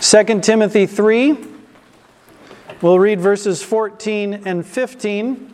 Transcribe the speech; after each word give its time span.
2 0.00 0.40
Timothy 0.42 0.86
3. 0.86 1.36
We'll 2.82 3.00
read 3.00 3.20
verses 3.20 3.64
14 3.64 4.46
and 4.46 4.64
15. 4.64 5.52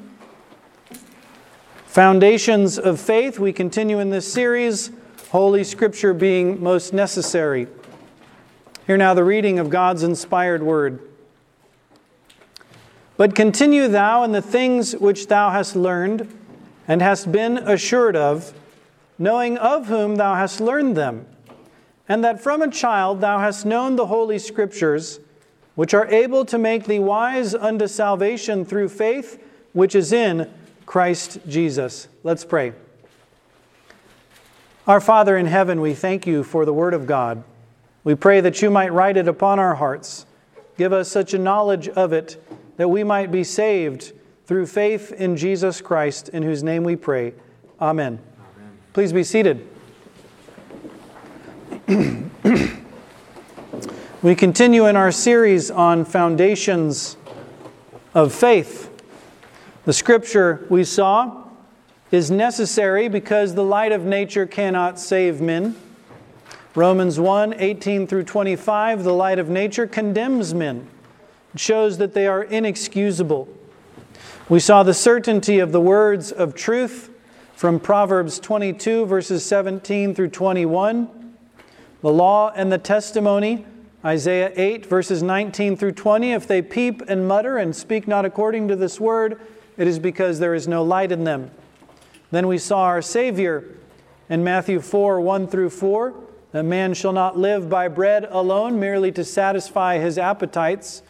Foundations 1.87 2.79
of 2.79 3.01
Faith. 3.01 3.39
We 3.39 3.55
continue 3.55 4.01
in 4.01 4.11
this 4.11 4.31
series, 4.31 4.91
Holy 5.31 5.65
Scripture 5.65 6.13
being 6.13 6.63
most 6.63 6.93
necessary. 6.93 7.69
Hear 8.87 8.99
now 8.99 9.15
the 9.15 9.25
reading 9.25 9.59
of 9.59 9.71
God's 9.71 10.03
inspired 10.03 10.63
word. 10.63 11.01
But 13.17 13.35
continue 13.35 13.89
thou 13.89 14.25
in 14.25 14.33
the 14.33 14.43
things 14.43 14.93
which 14.95 15.29
thou 15.29 15.53
hast 15.53 15.75
learned 15.75 16.31
and 16.87 17.01
hast 17.01 17.33
been 17.33 17.57
assured 17.57 18.15
of, 18.15 18.53
knowing 19.19 19.57
of 19.57 19.87
whom 19.87 20.17
thou 20.17 20.35
hast 20.35 20.61
learned 20.61 20.99
them 20.99 21.27
and 22.09 22.23
that 22.25 22.43
from 22.43 22.63
a 22.63 22.71
child 22.71 23.21
thou 23.21 23.39
hast 23.39 23.65
known 23.65 23.97
the 23.97 24.07
Holy 24.07 24.39
Scriptures, 24.39 25.21
which 25.75 25.95
are 25.95 26.07
able 26.07 26.45
to 26.45 26.59
make 26.59 26.85
thee 26.85 26.99
wise 26.99 27.55
unto 27.55 27.87
salvation 27.87 28.65
through 28.65 28.89
faith 28.89 29.41
which 29.75 29.95
is 29.95 30.13
in 30.13 30.51
Christ 30.87 31.39
Jesus. 31.47 32.09
Let's 32.23 32.45
pray. 32.45 32.73
Our 34.87 35.01
Father 35.01 35.37
in 35.37 35.47
heaven, 35.47 35.81
we 35.81 35.95
thank 35.95 36.27
you 36.27 36.43
for 36.43 36.65
the 36.65 36.73
Word 36.73 36.95
of 36.95 37.07
God. 37.07 37.43
We 38.05 38.15
pray 38.15 38.41
that 38.41 38.63
you 38.63 38.71
might 38.71 38.93
write 38.93 39.17
it 39.17 39.29
upon 39.29 39.59
our 39.59 39.75
hearts. 39.75 40.27
Give 40.77 40.93
us 40.93 41.11
such 41.11 41.35
a 41.35 41.39
knowledge 41.39 41.89
of 41.89 42.13
it 42.13 42.43
that 42.77 42.89
we 42.89 43.03
might 43.03 43.33
be 43.33 43.45
saved 43.45 44.13
through 44.47 44.67
faith 44.67 45.13
in 45.13 45.37
Jesus 45.37 45.81
Christ, 45.81 46.29
in 46.29 46.43
whose 46.43 46.63
name 46.63 46.85
we 46.85 46.97
pray. 46.97 47.33
Amen. 47.81 48.19
Amen. 48.57 48.79
Please 48.93 49.13
be 49.13 49.25
seated. 49.25 49.67
We 51.87 52.31
continue 54.35 54.87
in 54.87 54.97
our 54.97 55.13
series 55.13 55.71
on 55.71 56.07
foundations 56.07 57.19
of 58.15 58.33
faith. 58.33 58.91
The 59.85 59.93
scripture 59.93 60.67
we 60.71 60.85
saw 60.85 61.45
is 62.11 62.31
necessary 62.31 63.09
because 63.09 63.55
the 63.55 63.65
light 63.65 63.93
of 63.93 64.05
nature 64.05 64.47
cannot 64.47 64.99
save 64.99 65.43
men. 65.43 65.77
Romans 66.75 67.21
1 67.21 67.53
18 67.53 68.07
through 68.07 68.25
25, 68.25 69.05
the 69.05 69.13
light 69.13 69.39
of 69.39 69.51
nature 69.51 69.87
condemns 69.87 70.55
men. 70.55 70.89
It 71.53 71.61
shows 71.61 71.99
that 71.99 72.15
they 72.15 72.27
are 72.27 72.43
inexcusable. 72.45 73.47
We 74.49 74.59
saw 74.59 74.83
the 74.85 74.95
certainty 74.95 75.59
of 75.59 75.73
the 75.73 75.83
words 75.83 76.33
of 76.33 76.55
truth 76.55 77.11
from 77.55 77.79
Proverbs 77.79 78.39
22, 78.39 79.05
verses 79.05 79.45
17 79.45 80.15
through 80.15 80.31
21 80.31 81.14
the 82.05 82.13
law 82.13 82.53
and 82.55 82.71
the 82.71 82.77
testimony, 82.77 83.65
Isaiah 84.05 84.53
8, 84.55 84.85
verses 84.85 85.23
19 85.23 85.75
through 85.79 85.93
20. 85.93 86.33
If 86.33 86.47
they 86.47 86.61
peep 86.61 87.01
and 87.09 87.27
mutter 87.27 87.57
and 87.57 87.75
speak 87.75 88.07
not 88.07 88.27
according 88.27 88.69
to 88.69 88.77
this 88.77 89.01
word, 89.01 89.41
it 89.79 89.89
is 89.89 89.99
because 89.99 90.39
there 90.39 90.53
is 90.53 90.69
no 90.69 90.83
light 90.85 91.13
in 91.13 91.25
them. 91.25 91.51
Then 92.31 92.47
we 92.47 92.59
saw 92.59 92.83
our 92.83 93.01
Savior 93.01 93.65
in 94.29 94.45
Matthew 94.45 94.81
4 94.81 95.19
1 95.19 95.47
through 95.49 95.71
4 95.71 96.15
that 96.53 96.65
man 96.65 96.93
shall 96.93 97.15
not 97.15 97.39
live 97.39 97.71
by 97.71 97.89
bread 97.89 98.29
alone, 98.31 98.79
merely 98.79 99.11
to 99.13 99.25
satisfy 99.25 99.97
his 99.97 100.19
appetites, 100.19 101.01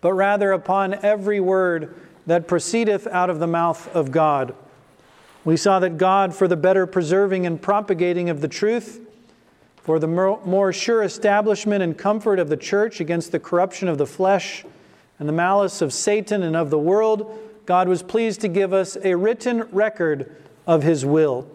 but 0.00 0.12
rather 0.12 0.52
upon 0.52 0.94
every 1.04 1.40
word 1.40 2.00
that 2.28 2.46
proceedeth 2.46 3.08
out 3.08 3.28
of 3.28 3.40
the 3.40 3.48
mouth 3.48 3.92
of 3.92 4.12
God. 4.12 4.54
We 5.44 5.56
saw 5.56 5.80
that 5.80 5.98
God, 5.98 6.32
for 6.32 6.46
the 6.46 6.56
better 6.56 6.86
preserving 6.86 7.44
and 7.44 7.60
propagating 7.60 8.30
of 8.30 8.40
the 8.40 8.46
truth, 8.46 9.00
for 9.84 9.98
the 9.98 10.08
more 10.08 10.72
sure 10.72 11.02
establishment 11.02 11.82
and 11.82 11.96
comfort 11.96 12.38
of 12.38 12.48
the 12.48 12.56
church 12.56 13.00
against 13.00 13.32
the 13.32 13.38
corruption 13.38 13.86
of 13.86 13.98
the 13.98 14.06
flesh 14.06 14.64
and 15.18 15.28
the 15.28 15.32
malice 15.32 15.82
of 15.82 15.92
Satan 15.92 16.42
and 16.42 16.56
of 16.56 16.70
the 16.70 16.78
world, 16.78 17.38
God 17.66 17.86
was 17.86 18.02
pleased 18.02 18.40
to 18.40 18.48
give 18.48 18.72
us 18.72 18.96
a 19.04 19.14
written 19.14 19.64
record 19.64 20.34
of 20.66 20.82
his 20.82 21.04
will, 21.04 21.46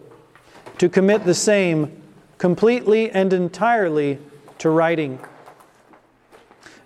to 0.78 0.88
commit 0.88 1.24
the 1.24 1.34
same 1.34 2.00
completely 2.38 3.10
and 3.10 3.32
entirely 3.32 4.18
to 4.58 4.70
writing. 4.70 5.18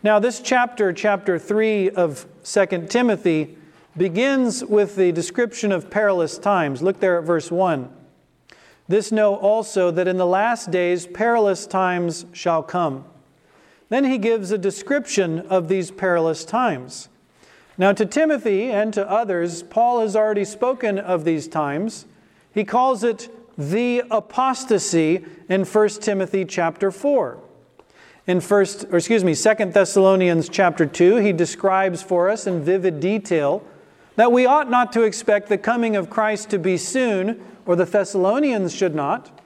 Now, 0.02 0.18
this 0.18 0.40
chapter, 0.40 0.94
chapter 0.94 1.38
3 1.38 1.90
of 1.90 2.26
2 2.42 2.86
Timothy, 2.88 3.58
begins 3.98 4.64
with 4.64 4.96
the 4.96 5.12
description 5.12 5.72
of 5.72 5.90
perilous 5.90 6.38
times. 6.38 6.80
Look 6.80 7.00
there 7.00 7.18
at 7.18 7.24
verse 7.24 7.50
1. 7.50 7.90
This 8.86 9.10
know 9.10 9.36
also 9.36 9.90
that 9.90 10.08
in 10.08 10.16
the 10.18 10.26
last 10.26 10.70
days 10.70 11.06
perilous 11.06 11.66
times 11.66 12.26
shall 12.32 12.62
come. 12.62 13.04
Then 13.88 14.04
he 14.04 14.18
gives 14.18 14.50
a 14.50 14.58
description 14.58 15.40
of 15.40 15.68
these 15.68 15.90
perilous 15.90 16.44
times. 16.44 17.08
Now, 17.76 17.92
to 17.92 18.06
Timothy 18.06 18.70
and 18.70 18.92
to 18.94 19.08
others, 19.10 19.62
Paul 19.62 20.00
has 20.00 20.14
already 20.14 20.44
spoken 20.44 20.98
of 20.98 21.24
these 21.24 21.48
times. 21.48 22.06
He 22.52 22.64
calls 22.64 23.02
it 23.02 23.28
the 23.58 24.02
apostasy 24.10 25.24
in 25.48 25.64
1 25.64 25.88
Timothy 26.00 26.44
chapter 26.44 26.90
4. 26.90 27.38
In 28.26 28.40
first, 28.40 28.86
or 28.90 28.98
excuse 28.98 29.24
me, 29.24 29.34
2 29.34 29.72
Thessalonians 29.72 30.48
chapter 30.48 30.86
2, 30.86 31.16
he 31.16 31.32
describes 31.32 32.02
for 32.02 32.30
us 32.30 32.46
in 32.46 32.62
vivid 32.62 33.00
detail 33.00 33.62
that 34.16 34.32
we 34.32 34.46
ought 34.46 34.70
not 34.70 34.92
to 34.92 35.02
expect 35.02 35.48
the 35.48 35.58
coming 35.58 35.96
of 35.96 36.08
Christ 36.08 36.50
to 36.50 36.58
be 36.58 36.76
soon 36.76 37.42
or 37.66 37.76
the 37.76 37.84
Thessalonians 37.84 38.74
should 38.74 38.94
not, 38.94 39.40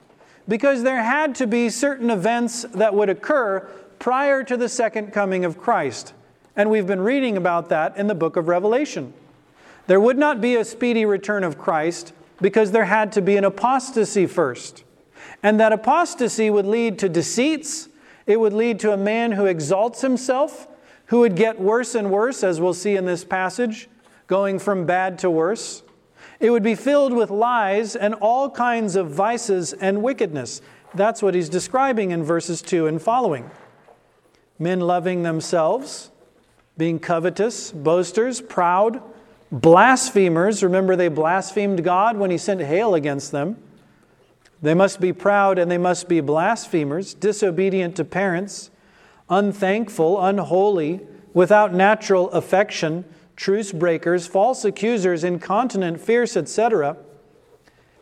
because 0.47 0.83
there 0.83 1.03
had 1.03 1.35
to 1.35 1.47
be 1.47 1.69
certain 1.69 2.09
events 2.09 2.63
that 2.73 2.93
would 2.93 3.09
occur 3.09 3.67
prior 3.99 4.43
to 4.43 4.57
the 4.57 4.69
second 4.69 5.13
coming 5.13 5.45
of 5.45 5.57
Christ. 5.57 6.13
And 6.55 6.69
we've 6.69 6.87
been 6.87 7.01
reading 7.01 7.37
about 7.37 7.69
that 7.69 7.95
in 7.97 8.07
the 8.07 8.15
book 8.15 8.35
of 8.35 8.47
Revelation. 8.47 9.13
There 9.87 9.99
would 9.99 10.17
not 10.17 10.41
be 10.41 10.55
a 10.55 10.65
speedy 10.65 11.05
return 11.05 11.43
of 11.43 11.57
Christ 11.57 12.13
because 12.41 12.71
there 12.71 12.85
had 12.85 13.11
to 13.13 13.21
be 13.21 13.37
an 13.37 13.43
apostasy 13.43 14.25
first. 14.25 14.83
And 15.41 15.59
that 15.59 15.71
apostasy 15.71 16.49
would 16.49 16.65
lead 16.65 16.99
to 16.99 17.09
deceits, 17.09 17.89
it 18.25 18.39
would 18.39 18.53
lead 18.53 18.79
to 18.81 18.91
a 18.91 18.97
man 18.97 19.31
who 19.33 19.45
exalts 19.45 20.01
himself, 20.01 20.67
who 21.07 21.21
would 21.21 21.35
get 21.35 21.59
worse 21.59 21.95
and 21.95 22.11
worse, 22.11 22.43
as 22.43 22.61
we'll 22.61 22.73
see 22.73 22.95
in 22.95 23.05
this 23.05 23.23
passage, 23.23 23.89
going 24.27 24.59
from 24.59 24.85
bad 24.85 25.17
to 25.19 25.29
worse. 25.29 25.81
It 26.39 26.51
would 26.51 26.63
be 26.63 26.75
filled 26.75 27.13
with 27.13 27.29
lies 27.29 27.95
and 27.95 28.13
all 28.15 28.49
kinds 28.49 28.95
of 28.95 29.11
vices 29.11 29.73
and 29.73 30.01
wickedness. 30.01 30.61
That's 30.93 31.21
what 31.21 31.35
he's 31.35 31.49
describing 31.49 32.11
in 32.11 32.23
verses 32.23 32.61
2 32.61 32.87
and 32.87 33.01
following. 33.01 33.51
Men 34.57 34.79
loving 34.79 35.23
themselves, 35.23 36.11
being 36.77 36.99
covetous, 36.99 37.71
boasters, 37.71 38.41
proud, 38.41 39.01
blasphemers. 39.51 40.63
Remember, 40.63 40.95
they 40.95 41.09
blasphemed 41.09 41.83
God 41.83 42.17
when 42.17 42.31
he 42.31 42.37
sent 42.37 42.61
hail 42.61 42.95
against 42.95 43.31
them. 43.31 43.57
They 44.61 44.73
must 44.73 44.99
be 44.99 45.13
proud 45.13 45.57
and 45.57 45.69
they 45.69 45.77
must 45.77 46.07
be 46.07 46.21
blasphemers, 46.21 47.13
disobedient 47.13 47.95
to 47.97 48.05
parents, 48.05 48.71
unthankful, 49.29 50.21
unholy, 50.23 51.01
without 51.33 51.73
natural 51.73 52.29
affection 52.31 53.05
truce 53.39 53.71
breakers, 53.71 54.27
false 54.27 54.65
accusers, 54.65 55.23
incontinent, 55.23 55.99
fierce, 55.99 56.35
etc. 56.35 56.97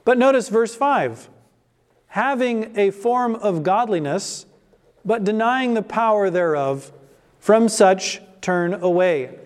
But 0.03 0.18
notice 0.18 0.50
verse 0.50 0.75
5 0.75 1.30
having 2.08 2.75
a 2.78 2.90
form 2.90 3.36
of 3.36 3.62
godliness, 3.62 4.46
but 5.06 5.24
denying 5.24 5.74
the 5.76 5.81
power 5.81 6.30
thereof, 6.30 6.92
from 7.40 7.70
such 7.70 8.20
turn 8.42 8.74
away. 8.74 9.38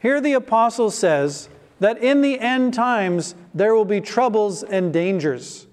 Here 0.00 0.20
the 0.20 0.32
apostle 0.32 0.90
says 0.90 1.48
that 1.78 1.98
in 1.98 2.22
the 2.22 2.40
end 2.40 2.74
times 2.74 3.34
there 3.54 3.74
will 3.74 3.84
be 3.84 4.00
troubles 4.00 4.62
and 4.62 4.92
dangers. 4.92 5.66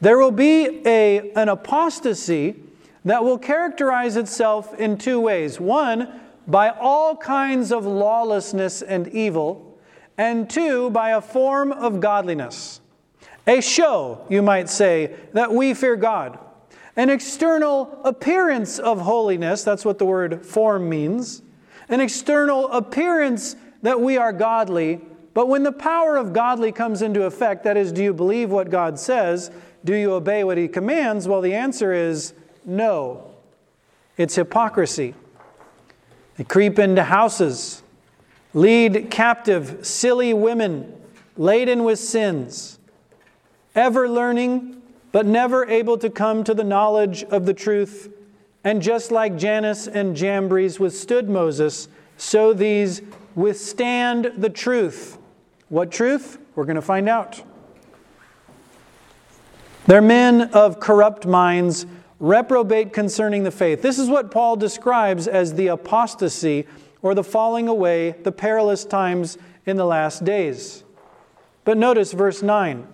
There 0.00 0.16
will 0.16 0.30
be 0.30 0.80
a, 0.86 1.32
an 1.32 1.48
apostasy 1.50 2.62
that 3.04 3.22
will 3.22 3.38
characterize 3.38 4.16
itself 4.16 4.72
in 4.78 4.96
two 4.96 5.20
ways. 5.20 5.60
One, 5.60 6.20
by 6.50 6.70
all 6.70 7.16
kinds 7.16 7.70
of 7.70 7.86
lawlessness 7.86 8.82
and 8.82 9.06
evil, 9.08 9.78
and 10.18 10.50
two, 10.50 10.90
by 10.90 11.10
a 11.10 11.20
form 11.20 11.72
of 11.72 12.00
godliness. 12.00 12.80
A 13.46 13.60
show, 13.60 14.26
you 14.28 14.42
might 14.42 14.68
say, 14.68 15.14
that 15.32 15.52
we 15.52 15.74
fear 15.74 15.96
God. 15.96 16.38
An 16.96 17.08
external 17.08 18.00
appearance 18.04 18.78
of 18.78 19.00
holiness, 19.00 19.62
that's 19.62 19.84
what 19.84 19.98
the 19.98 20.04
word 20.04 20.44
form 20.44 20.88
means. 20.88 21.42
An 21.88 22.00
external 22.00 22.70
appearance 22.72 23.56
that 23.82 24.00
we 24.00 24.16
are 24.16 24.32
godly, 24.32 25.00
but 25.32 25.48
when 25.48 25.62
the 25.62 25.72
power 25.72 26.16
of 26.16 26.32
godly 26.32 26.72
comes 26.72 27.00
into 27.00 27.22
effect, 27.22 27.64
that 27.64 27.76
is, 27.76 27.92
do 27.92 28.02
you 28.02 28.12
believe 28.12 28.50
what 28.50 28.70
God 28.70 28.98
says? 28.98 29.50
Do 29.84 29.94
you 29.94 30.12
obey 30.12 30.44
what 30.44 30.58
He 30.58 30.68
commands? 30.68 31.28
Well, 31.28 31.40
the 31.40 31.54
answer 31.54 31.92
is 31.92 32.34
no. 32.64 33.30
It's 34.16 34.34
hypocrisy. 34.34 35.14
They 36.40 36.44
creep 36.44 36.78
into 36.78 37.04
houses, 37.04 37.82
lead 38.54 39.10
captive 39.10 39.84
silly 39.86 40.32
women 40.32 40.90
laden 41.36 41.84
with 41.84 41.98
sins, 41.98 42.78
ever 43.74 44.08
learning, 44.08 44.80
but 45.12 45.26
never 45.26 45.66
able 45.66 45.98
to 45.98 46.08
come 46.08 46.42
to 46.44 46.54
the 46.54 46.64
knowledge 46.64 47.24
of 47.24 47.44
the 47.44 47.52
truth, 47.52 48.10
And 48.64 48.80
just 48.80 49.12
like 49.12 49.36
Jannes 49.36 49.86
and 49.86 50.16
Jambres 50.16 50.80
withstood 50.80 51.28
Moses, 51.28 51.88
so 52.16 52.54
these 52.54 53.02
withstand 53.34 54.32
the 54.38 54.48
truth. 54.48 55.18
What 55.68 55.92
truth? 55.92 56.38
We're 56.54 56.64
going 56.64 56.76
to 56.76 56.80
find 56.80 57.06
out. 57.06 57.42
They're 59.86 60.00
men 60.00 60.40
of 60.54 60.80
corrupt 60.80 61.26
minds, 61.26 61.84
reprobate 62.20 62.92
concerning 62.92 63.42
the 63.42 63.50
faith. 63.50 63.82
This 63.82 63.98
is 63.98 64.08
what 64.08 64.30
Paul 64.30 64.54
describes 64.54 65.26
as 65.26 65.54
the 65.54 65.68
apostasy 65.68 66.66
or 67.02 67.14
the 67.14 67.24
falling 67.24 67.66
away, 67.66 68.12
the 68.12 68.30
perilous 68.30 68.84
times 68.84 69.38
in 69.66 69.76
the 69.76 69.86
last 69.86 70.24
days. 70.24 70.84
But 71.64 71.78
notice 71.78 72.12
verse 72.12 72.42
9. 72.42 72.86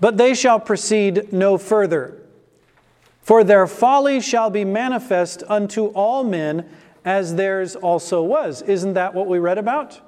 But 0.00 0.16
they 0.16 0.34
shall 0.34 0.58
proceed 0.58 1.32
no 1.32 1.58
further. 1.58 2.18
For 3.20 3.44
their 3.44 3.66
folly 3.66 4.20
shall 4.20 4.50
be 4.50 4.64
manifest 4.64 5.44
unto 5.48 5.86
all 5.88 6.24
men, 6.24 6.68
as 7.04 7.36
theirs 7.36 7.76
also 7.76 8.22
was. 8.22 8.62
Isn't 8.62 8.94
that 8.94 9.14
what 9.14 9.28
we 9.28 9.38
read 9.38 9.58
about? 9.58 10.00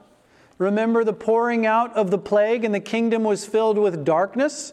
Remember 0.58 1.04
the 1.04 1.12
pouring 1.12 1.66
out 1.66 1.94
of 1.94 2.10
the 2.10 2.18
plague, 2.18 2.64
and 2.64 2.74
the 2.74 2.80
kingdom 2.80 3.22
was 3.22 3.46
filled 3.46 3.78
with 3.78 4.04
darkness? 4.04 4.72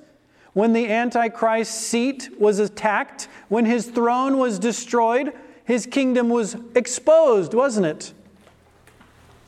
When 0.53 0.74
the 0.74 0.89
Antichrist's 0.89 1.74
seat 1.74 2.30
was 2.39 2.59
attacked, 2.59 3.27
when 3.48 3.65
his 3.65 3.88
throne 3.88 4.38
was 4.38 4.59
destroyed, 4.59 5.33
his 5.63 5.86
kingdom 5.86 6.30
was 6.30 6.57
exposed, 6.75 7.53
wasn't 7.53 7.86
it? 7.86 8.13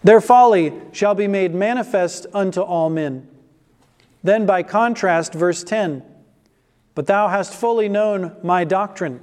Their 0.03 0.21
folly 0.21 0.73
shall 0.91 1.15
be 1.15 1.27
made 1.27 1.53
manifest 1.53 2.25
unto 2.33 2.61
all 2.61 2.89
men. 2.89 3.27
Then, 4.23 4.45
by 4.45 4.63
contrast, 4.63 5.33
verse 5.33 5.63
10 5.63 6.03
But 6.95 7.07
thou 7.07 7.27
hast 7.27 7.53
fully 7.53 7.89
known 7.89 8.35
my 8.41 8.63
doctrine, 8.63 9.19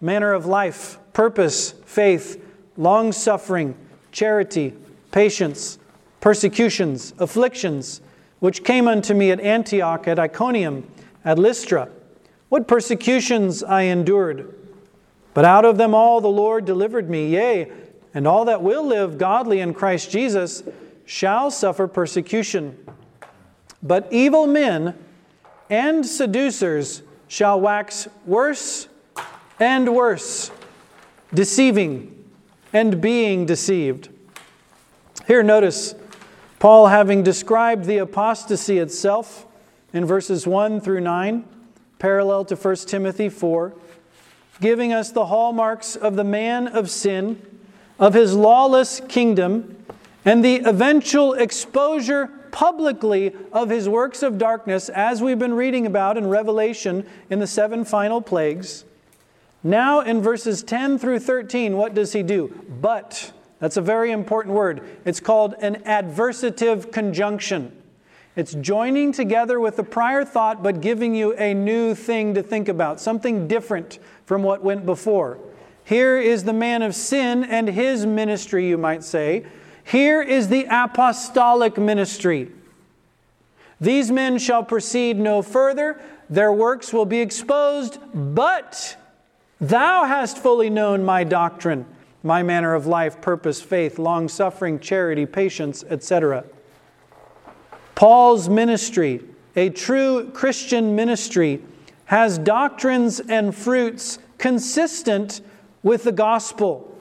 manner 0.00 0.32
of 0.32 0.46
life, 0.46 0.98
purpose, 1.12 1.72
faith, 1.86 2.42
long 2.76 3.12
suffering, 3.12 3.74
charity, 4.12 4.74
patience, 5.12 5.78
persecutions, 6.20 7.14
afflictions, 7.18 8.00
which 8.40 8.64
came 8.64 8.88
unto 8.88 9.14
me 9.14 9.30
at 9.30 9.40
Antioch, 9.40 10.08
at 10.08 10.18
Iconium, 10.18 10.90
at 11.24 11.38
Lystra. 11.38 11.88
What 12.48 12.66
persecutions 12.66 13.62
I 13.62 13.82
endured! 13.82 14.54
But 15.32 15.44
out 15.44 15.64
of 15.64 15.78
them 15.78 15.94
all 15.94 16.20
the 16.20 16.28
Lord 16.28 16.64
delivered 16.64 17.08
me, 17.08 17.28
yea, 17.28 17.70
and 18.12 18.26
all 18.26 18.46
that 18.46 18.62
will 18.62 18.84
live 18.84 19.18
godly 19.18 19.60
in 19.60 19.72
Christ 19.72 20.10
Jesus 20.10 20.64
shall 21.04 21.50
suffer 21.50 21.86
persecution. 21.86 22.76
But 23.82 24.08
evil 24.10 24.46
men 24.46 24.98
and 25.68 26.04
seducers 26.04 27.02
shall 27.28 27.60
wax 27.60 28.08
worse 28.26 28.88
and 29.60 29.94
worse, 29.94 30.50
deceiving 31.32 32.24
and 32.72 33.00
being 33.00 33.46
deceived. 33.46 34.08
Here, 35.26 35.42
notice 35.42 35.94
Paul 36.60 36.88
having 36.88 37.22
described 37.22 37.86
the 37.86 37.96
apostasy 37.96 38.78
itself 38.78 39.46
in 39.94 40.04
verses 40.04 40.46
1 40.46 40.82
through 40.82 41.00
9, 41.00 41.44
parallel 41.98 42.44
to 42.44 42.54
1 42.54 42.76
Timothy 42.76 43.30
4, 43.30 43.72
giving 44.60 44.92
us 44.92 45.10
the 45.10 45.24
hallmarks 45.24 45.96
of 45.96 46.16
the 46.16 46.22
man 46.22 46.68
of 46.68 46.90
sin 46.90 47.40
of 47.98 48.12
his 48.12 48.34
lawless 48.34 49.00
kingdom 49.08 49.74
and 50.26 50.44
the 50.44 50.56
eventual 50.66 51.32
exposure 51.32 52.26
publicly 52.52 53.34
of 53.52 53.70
his 53.70 53.88
works 53.88 54.22
of 54.22 54.36
darkness, 54.36 54.90
as 54.90 55.22
we've 55.22 55.38
been 55.38 55.54
reading 55.54 55.86
about 55.86 56.18
in 56.18 56.26
Revelation 56.26 57.06
in 57.30 57.38
the 57.38 57.46
seven 57.46 57.86
final 57.86 58.20
plagues. 58.20 58.84
Now, 59.62 60.00
in 60.00 60.20
verses 60.20 60.62
10 60.62 60.98
through 60.98 61.20
13, 61.20 61.78
what 61.78 61.94
does 61.94 62.12
he 62.12 62.22
do? 62.22 62.48
But, 62.68 63.32
that's 63.60 63.76
a 63.76 63.82
very 63.82 64.10
important 64.10 64.54
word. 64.54 64.82
It's 65.04 65.20
called 65.20 65.54
an 65.60 65.76
adversative 65.86 66.90
conjunction. 66.90 67.76
It's 68.34 68.54
joining 68.54 69.12
together 69.12 69.60
with 69.60 69.76
the 69.76 69.84
prior 69.84 70.24
thought, 70.24 70.62
but 70.62 70.80
giving 70.80 71.14
you 71.14 71.34
a 71.34 71.54
new 71.54 71.94
thing 71.94 72.34
to 72.34 72.42
think 72.42 72.68
about, 72.68 73.00
something 73.00 73.46
different 73.46 73.98
from 74.24 74.42
what 74.42 74.64
went 74.64 74.86
before. 74.86 75.38
Here 75.84 76.18
is 76.18 76.44
the 76.44 76.52
man 76.52 76.82
of 76.82 76.94
sin 76.94 77.44
and 77.44 77.68
his 77.68 78.06
ministry, 78.06 78.68
you 78.68 78.78
might 78.78 79.04
say. 79.04 79.44
Here 79.84 80.22
is 80.22 80.48
the 80.48 80.66
apostolic 80.70 81.76
ministry. 81.76 82.50
These 83.80 84.10
men 84.10 84.38
shall 84.38 84.62
proceed 84.62 85.18
no 85.18 85.42
further, 85.42 86.00
their 86.28 86.52
works 86.52 86.92
will 86.92 87.06
be 87.06 87.20
exposed, 87.20 87.98
but 88.14 88.96
thou 89.60 90.04
hast 90.04 90.38
fully 90.38 90.70
known 90.70 91.04
my 91.04 91.24
doctrine, 91.24 91.86
my 92.22 92.42
manner 92.42 92.74
of 92.74 92.86
life, 92.86 93.20
purpose, 93.20 93.60
faith, 93.62 93.98
long 93.98 94.28
suffering, 94.28 94.78
charity, 94.78 95.26
patience, 95.26 95.84
etc. 95.88 96.44
Paul's 97.94 98.48
ministry, 98.48 99.22
a 99.56 99.70
true 99.70 100.30
Christian 100.32 100.94
ministry, 100.94 101.62
has 102.06 102.38
doctrines 102.38 103.20
and 103.20 103.54
fruits 103.54 104.18
consistent 104.38 105.40
with 105.82 106.04
the 106.04 106.12
gospel, 106.12 106.98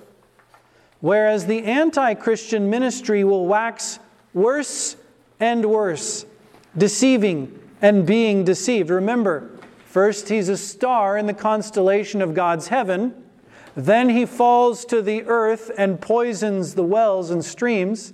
whereas 1.02 1.46
the 1.46 1.64
anti 1.64 2.14
Christian 2.14 2.70
ministry 2.70 3.24
will 3.24 3.48
wax 3.48 4.00
worse 4.34 4.96
and 5.40 5.66
worse, 5.66 6.26
deceiving 6.78 7.60
and 7.82 8.06
being 8.06 8.44
deceived. 8.44 8.90
Remember, 8.90 9.50
first 9.86 10.30
he's 10.30 10.50
a 10.50 10.58
star 10.58 11.18
in 11.18 11.26
the 11.26 11.34
constellation 11.34 12.22
of 12.22 12.34
God's 12.34 12.68
heaven, 12.68 13.16
then 13.76 14.10
he 14.10 14.26
falls 14.26 14.86
to 14.86 15.02
the 15.02 15.24
earth 15.24 15.72
and 15.78 16.02
poisons 16.02 16.76
the 16.76 16.84
wells 16.84 17.30
and 17.30 17.44
streams. 17.44 18.14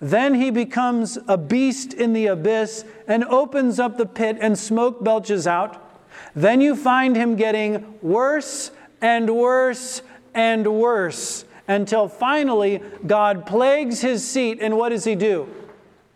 Then 0.00 0.34
he 0.34 0.50
becomes 0.50 1.18
a 1.28 1.36
beast 1.36 1.92
in 1.92 2.12
the 2.12 2.26
abyss 2.26 2.84
and 3.06 3.24
opens 3.24 3.78
up 3.78 3.98
the 3.98 4.06
pit, 4.06 4.38
and 4.40 4.58
smoke 4.58 5.04
belches 5.04 5.46
out. 5.46 6.00
Then 6.34 6.60
you 6.60 6.74
find 6.74 7.16
him 7.16 7.36
getting 7.36 7.98
worse 8.02 8.70
and 9.00 9.34
worse 9.34 10.02
and 10.34 10.66
worse 10.80 11.44
until 11.68 12.08
finally 12.08 12.82
God 13.06 13.46
plagues 13.46 14.00
his 14.00 14.26
seat. 14.28 14.58
And 14.60 14.76
what 14.76 14.88
does 14.88 15.04
he 15.04 15.14
do? 15.14 15.48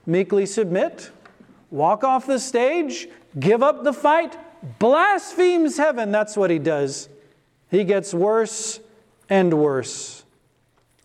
Meekly 0.07 0.47
submit, 0.47 1.11
walk 1.71 2.05
off 2.05 2.27
the 2.27 2.39
stage, 2.39 3.09
give 3.39 3.63
up 3.63 3.85
the 3.85 3.93
fight, 3.93 4.37
blasphemes 4.79 5.77
heaven. 5.77 6.11
That's 6.11 6.37
what 6.37 6.51
he 6.51 6.59
does. 6.59 7.09
He 7.71 7.85
gets 7.85 8.15
worse 8.15 8.81
and 9.29 9.55
worse. 9.55 10.25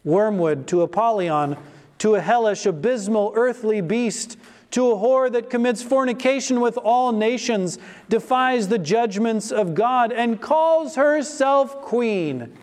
Wormwood 0.04 0.68
to 0.68 0.82
Apollyon, 0.82 1.58
to 2.00 2.16
a 2.16 2.22
hellish, 2.22 2.66
abysmal, 2.66 3.34
earthly 3.36 3.82
beast 3.82 4.38
to 4.72 4.92
a 4.92 4.96
whore 4.96 5.32
that 5.32 5.50
commits 5.50 5.82
fornication 5.82 6.62
with 6.62 6.78
all 6.78 7.12
nations, 7.12 7.80
defies 8.08 8.68
the 8.68 8.78
judgments 8.78 9.52
of 9.52 9.74
God, 9.74 10.12
and 10.12 10.40
calls 10.40 10.96
herself 10.96 11.82
queen. 11.82 12.56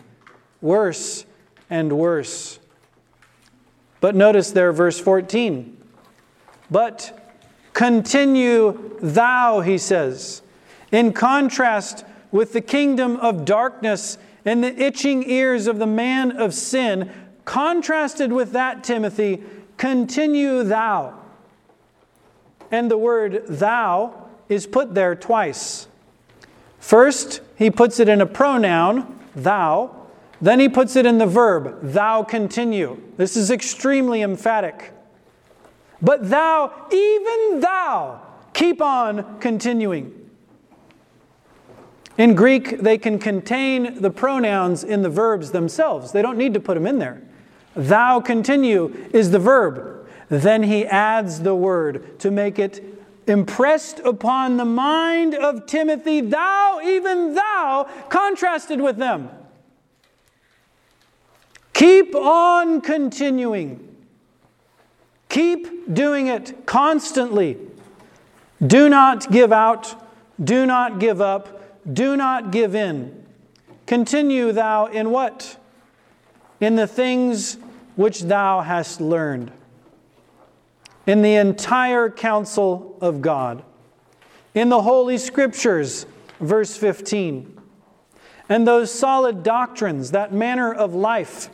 Worse 0.61 1.25
and 1.69 1.91
worse. 1.93 2.59
But 3.99 4.15
notice 4.15 4.51
there, 4.51 4.71
verse 4.71 4.99
14. 4.99 5.75
But 6.71 7.31
continue 7.73 8.97
thou, 9.01 9.61
he 9.61 9.77
says, 9.77 10.41
in 10.91 11.11
contrast 11.11 12.05
with 12.31 12.53
the 12.53 12.61
kingdom 12.61 13.17
of 13.17 13.45
darkness 13.45 14.17
and 14.45 14.63
the 14.63 14.81
itching 14.81 15.29
ears 15.29 15.67
of 15.67 15.79
the 15.79 15.87
man 15.87 16.31
of 16.31 16.53
sin, 16.53 17.11
contrasted 17.45 18.31
with 18.31 18.51
that, 18.51 18.83
Timothy, 18.83 19.43
continue 19.77 20.63
thou 20.63 21.17
and 22.71 22.91
the 22.91 22.97
word 22.97 23.43
thou 23.47 24.29
is 24.49 24.67
put 24.67 24.93
there 24.93 25.15
twice. 25.15 25.87
First, 26.79 27.41
he 27.55 27.69
puts 27.69 27.99
it 27.99 28.09
in 28.09 28.21
a 28.21 28.25
pronoun, 28.25 29.19
thou. 29.35 29.95
Then 30.39 30.59
he 30.59 30.69
puts 30.69 30.95
it 30.95 31.05
in 31.05 31.17
the 31.17 31.25
verb, 31.25 31.79
thou 31.81 32.23
continue. 32.23 33.01
This 33.17 33.35
is 33.35 33.49
extremely 33.49 34.21
emphatic. 34.21 34.91
But 36.01 36.29
thou, 36.29 36.71
even 36.91 37.59
thou, 37.59 38.21
keep 38.53 38.81
on 38.81 39.39
continuing. 39.39 40.16
In 42.17 42.33
Greek, 42.33 42.79
they 42.79 42.97
can 42.97 43.19
contain 43.19 44.01
the 44.01 44.09
pronouns 44.09 44.83
in 44.83 45.03
the 45.03 45.09
verbs 45.09 45.51
themselves. 45.51 46.11
They 46.11 46.21
don't 46.21 46.37
need 46.37 46.53
to 46.55 46.59
put 46.59 46.73
them 46.73 46.87
in 46.87 46.97
there. 46.99 47.21
Thou 47.75 48.19
continue 48.19 49.09
is 49.13 49.31
the 49.31 49.39
verb. 49.39 50.07
Then 50.29 50.63
he 50.63 50.85
adds 50.85 51.41
the 51.41 51.55
word 51.55 52.19
to 52.19 52.31
make 52.31 52.57
it 52.57 52.83
impressed 53.27 53.99
upon 53.99 54.57
the 54.57 54.65
mind 54.65 55.35
of 55.35 55.65
Timothy, 55.65 56.21
thou, 56.21 56.79
even 56.83 57.35
thou, 57.35 57.87
contrasted 58.09 58.81
with 58.81 58.97
them. 58.97 59.29
Keep 61.73 62.15
on 62.15 62.81
continuing. 62.81 63.95
Keep 65.29 65.93
doing 65.93 66.27
it 66.27 66.65
constantly. 66.65 67.57
Do 68.65 68.89
not 68.89 69.31
give 69.31 69.53
out. 69.53 69.93
Do 70.43 70.65
not 70.65 70.99
give 70.99 71.21
up. 71.21 71.56
Do 71.91 72.17
not 72.17 72.51
give 72.51 72.75
in. 72.75 73.25
Continue 73.85 74.51
thou 74.51 74.87
in 74.87 75.11
what? 75.11 75.57
In 76.59 76.75
the 76.75 76.87
things 76.87 77.57
which 77.95 78.23
thou 78.23 78.61
hast 78.61 78.99
learned. 78.99 79.51
In 81.05 81.21
the 81.21 81.35
entire 81.35 82.09
counsel 82.09 82.97
of 82.99 83.21
God. 83.21 83.63
In 84.53 84.69
the 84.69 84.81
Holy 84.81 85.17
Scriptures, 85.17 86.05
verse 86.39 86.75
15. 86.75 87.61
And 88.49 88.67
those 88.67 88.93
solid 88.93 89.43
doctrines, 89.43 90.11
that 90.11 90.33
manner 90.33 90.73
of 90.73 90.93
life, 90.93 91.49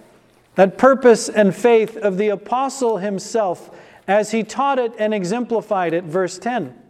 that 0.56 0.78
purpose 0.78 1.30
and 1.30 1.56
faith 1.56 1.98
of 1.98 2.18
the 2.18 2.30
apostle 2.30 2.98
himself 2.98 3.76
as 4.08 4.32
he 4.32 4.44
taught 4.44 4.80
it 4.80 4.94
and 5.00 5.14
exemplified 5.14 5.94
it, 5.94 6.04
verse 6.04 6.38
10. 6.38 6.83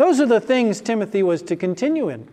Those 0.00 0.18
are 0.18 0.24
the 0.24 0.40
things 0.40 0.80
Timothy 0.80 1.22
was 1.22 1.42
to 1.42 1.56
continue 1.56 2.08
in. 2.08 2.26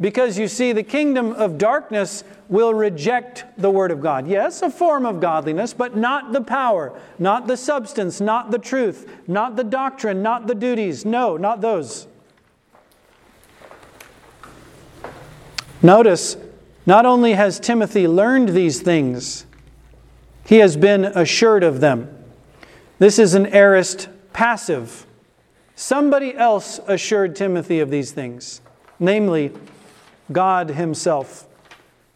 Because 0.00 0.38
you 0.38 0.48
see, 0.48 0.72
the 0.72 0.82
kingdom 0.82 1.32
of 1.34 1.58
darkness 1.58 2.24
will 2.48 2.72
reject 2.72 3.44
the 3.58 3.68
Word 3.68 3.90
of 3.90 4.00
God. 4.00 4.26
Yes, 4.26 4.62
a 4.62 4.70
form 4.70 5.04
of 5.04 5.20
godliness, 5.20 5.74
but 5.74 5.98
not 5.98 6.32
the 6.32 6.40
power, 6.40 6.98
not 7.18 7.46
the 7.46 7.58
substance, 7.58 8.22
not 8.22 8.52
the 8.52 8.58
truth, 8.58 9.06
not 9.26 9.56
the 9.56 9.64
doctrine, 9.64 10.22
not 10.22 10.46
the 10.46 10.54
duties. 10.54 11.04
No, 11.04 11.36
not 11.36 11.60
those. 11.60 12.06
Notice, 15.82 16.38
not 16.86 17.04
only 17.04 17.34
has 17.34 17.60
Timothy 17.60 18.08
learned 18.08 18.48
these 18.48 18.80
things, 18.80 19.44
he 20.46 20.56
has 20.56 20.78
been 20.78 21.04
assured 21.04 21.64
of 21.64 21.80
them. 21.80 22.08
This 22.98 23.18
is 23.18 23.34
an 23.34 23.44
aorist 23.48 24.08
passive. 24.32 25.06
Somebody 25.82 26.36
else 26.36 26.78
assured 26.86 27.34
Timothy 27.34 27.80
of 27.80 27.90
these 27.90 28.12
things, 28.12 28.60
namely 29.00 29.50
God 30.30 30.68
Himself. 30.68 31.48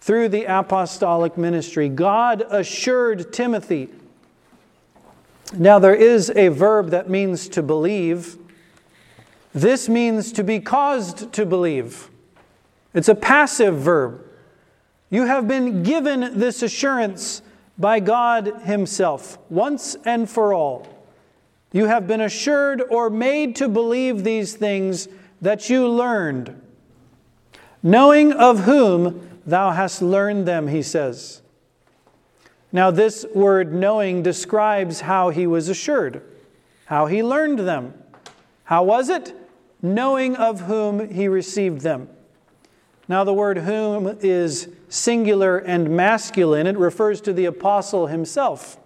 Through 0.00 0.28
the 0.28 0.44
apostolic 0.44 1.36
ministry, 1.36 1.88
God 1.88 2.44
assured 2.48 3.32
Timothy. 3.32 3.88
Now, 5.52 5.80
there 5.80 5.96
is 5.96 6.30
a 6.36 6.46
verb 6.46 6.90
that 6.90 7.10
means 7.10 7.48
to 7.48 7.62
believe. 7.62 8.36
This 9.52 9.88
means 9.88 10.30
to 10.30 10.44
be 10.44 10.60
caused 10.60 11.32
to 11.32 11.44
believe. 11.44 12.08
It's 12.94 13.08
a 13.08 13.16
passive 13.16 13.74
verb. 13.74 14.24
You 15.10 15.24
have 15.24 15.48
been 15.48 15.82
given 15.82 16.38
this 16.38 16.62
assurance 16.62 17.42
by 17.76 17.98
God 17.98 18.60
Himself, 18.62 19.38
once 19.50 19.96
and 20.04 20.30
for 20.30 20.54
all. 20.54 20.95
You 21.76 21.84
have 21.84 22.06
been 22.06 22.22
assured 22.22 22.82
or 22.88 23.10
made 23.10 23.56
to 23.56 23.68
believe 23.68 24.24
these 24.24 24.54
things 24.54 25.08
that 25.42 25.68
you 25.68 25.86
learned, 25.86 26.58
knowing 27.82 28.32
of 28.32 28.60
whom 28.60 29.42
thou 29.44 29.72
hast 29.72 30.00
learned 30.00 30.48
them, 30.48 30.68
he 30.68 30.80
says. 30.80 31.42
Now, 32.72 32.90
this 32.90 33.26
word 33.34 33.74
knowing 33.74 34.22
describes 34.22 35.02
how 35.02 35.28
he 35.28 35.46
was 35.46 35.68
assured, 35.68 36.22
how 36.86 37.04
he 37.04 37.22
learned 37.22 37.58
them. 37.58 37.92
How 38.64 38.82
was 38.82 39.10
it? 39.10 39.34
Knowing 39.82 40.34
of 40.34 40.60
whom 40.60 41.10
he 41.10 41.28
received 41.28 41.82
them. 41.82 42.08
Now, 43.06 43.22
the 43.22 43.34
word 43.34 43.58
whom 43.58 44.16
is 44.22 44.70
singular 44.88 45.58
and 45.58 45.90
masculine. 45.90 46.66
It 46.66 46.78
refers 46.78 47.20
to 47.20 47.34
the 47.34 47.44
apostle 47.44 48.06
himself. 48.06 48.78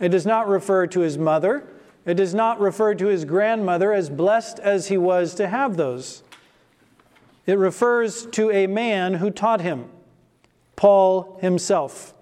It 0.00 0.08
does 0.08 0.26
not 0.26 0.48
refer 0.48 0.88
to 0.88 0.98
his 0.98 1.16
mother. 1.16 1.68
It 2.06 2.14
does 2.14 2.34
not 2.34 2.60
refer 2.60 2.94
to 2.94 3.06
his 3.06 3.24
grandmother, 3.24 3.92
as 3.92 4.10
blessed 4.10 4.58
as 4.58 4.88
he 4.88 4.98
was 4.98 5.34
to 5.36 5.48
have 5.48 5.76
those. 5.76 6.22
It 7.46 7.58
refers 7.58 8.26
to 8.26 8.50
a 8.50 8.66
man 8.66 9.14
who 9.14 9.30
taught 9.30 9.60
him, 9.60 9.86
Paul 10.76 11.38
himself. 11.40 12.14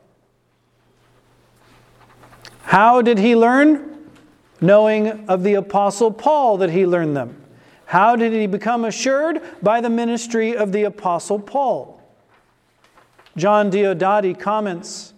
How 2.62 3.02
did 3.02 3.18
he 3.18 3.36
learn? 3.36 4.08
Knowing 4.60 5.28
of 5.28 5.42
the 5.42 5.54
apostle 5.54 6.12
Paul 6.12 6.58
that 6.58 6.70
he 6.70 6.86
learned 6.86 7.16
them. 7.16 7.42
How 7.86 8.16
did 8.16 8.32
he 8.32 8.46
become 8.46 8.84
assured? 8.84 9.42
By 9.60 9.80
the 9.80 9.90
ministry 9.90 10.56
of 10.56 10.72
the 10.72 10.84
apostle 10.84 11.38
Paul. 11.38 12.00
John 13.36 13.70
Diodati 13.70 14.38
comments, 14.38 15.14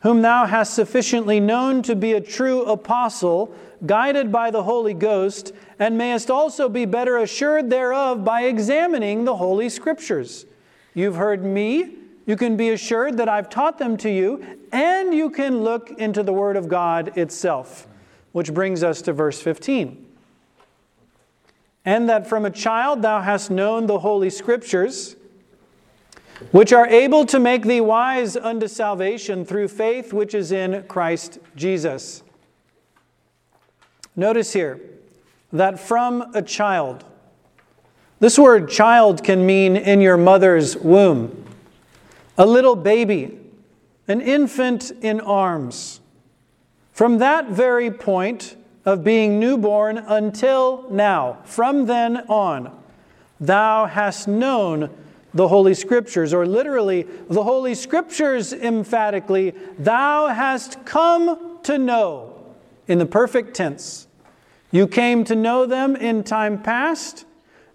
Whom 0.00 0.22
thou 0.22 0.46
hast 0.46 0.74
sufficiently 0.74 1.40
known 1.40 1.82
to 1.82 1.96
be 1.96 2.12
a 2.12 2.20
true 2.20 2.64
apostle, 2.64 3.54
guided 3.86 4.32
by 4.32 4.50
the 4.50 4.62
Holy 4.62 4.94
Ghost, 4.94 5.52
and 5.78 5.98
mayest 5.98 6.30
also 6.30 6.68
be 6.68 6.84
better 6.84 7.18
assured 7.18 7.70
thereof 7.70 8.24
by 8.24 8.42
examining 8.42 9.24
the 9.24 9.36
Holy 9.36 9.68
Scriptures. 9.68 10.46
You've 10.94 11.16
heard 11.16 11.44
me. 11.44 11.96
You 12.26 12.36
can 12.36 12.56
be 12.56 12.70
assured 12.70 13.18
that 13.18 13.28
I've 13.28 13.50
taught 13.50 13.78
them 13.78 13.96
to 13.98 14.10
you, 14.10 14.58
and 14.72 15.12
you 15.12 15.28
can 15.30 15.62
look 15.62 15.90
into 15.90 16.22
the 16.22 16.32
Word 16.32 16.56
of 16.56 16.68
God 16.68 17.16
itself. 17.18 17.86
Which 18.32 18.52
brings 18.52 18.82
us 18.82 19.02
to 19.02 19.12
verse 19.12 19.40
15. 19.40 20.06
And 21.84 22.08
that 22.08 22.26
from 22.26 22.44
a 22.44 22.50
child 22.50 23.02
thou 23.02 23.20
hast 23.20 23.50
known 23.50 23.86
the 23.86 24.00
Holy 24.00 24.30
Scriptures, 24.30 25.16
which 26.50 26.72
are 26.72 26.86
able 26.86 27.26
to 27.26 27.38
make 27.38 27.62
thee 27.62 27.80
wise 27.80 28.36
unto 28.36 28.66
salvation 28.66 29.44
through 29.44 29.68
faith 29.68 30.12
which 30.12 30.34
is 30.34 30.50
in 30.50 30.82
Christ 30.88 31.38
Jesus. 31.54 32.23
Notice 34.16 34.52
here 34.52 34.80
that 35.52 35.80
from 35.80 36.34
a 36.34 36.42
child, 36.42 37.04
this 38.20 38.38
word 38.38 38.70
child 38.70 39.24
can 39.24 39.44
mean 39.44 39.76
in 39.76 40.00
your 40.00 40.16
mother's 40.16 40.76
womb, 40.76 41.44
a 42.38 42.46
little 42.46 42.76
baby, 42.76 43.38
an 44.06 44.20
infant 44.20 44.92
in 45.02 45.20
arms. 45.20 46.00
From 46.92 47.18
that 47.18 47.48
very 47.48 47.90
point 47.90 48.56
of 48.84 49.02
being 49.02 49.40
newborn 49.40 49.98
until 49.98 50.88
now, 50.90 51.38
from 51.44 51.86
then 51.86 52.18
on, 52.28 52.70
thou 53.40 53.86
hast 53.86 54.28
known 54.28 54.90
the 55.32 55.48
Holy 55.48 55.74
Scriptures, 55.74 56.32
or 56.32 56.46
literally, 56.46 57.02
the 57.28 57.42
Holy 57.42 57.74
Scriptures 57.74 58.52
emphatically, 58.52 59.52
thou 59.76 60.28
hast 60.28 60.84
come 60.84 61.58
to 61.64 61.76
know 61.78 62.33
in 62.88 62.98
the 62.98 63.06
perfect 63.06 63.54
tense. 63.54 64.06
You 64.70 64.86
came 64.86 65.24
to 65.24 65.36
know 65.36 65.66
them 65.66 65.96
in 65.96 66.24
time 66.24 66.62
past. 66.62 67.26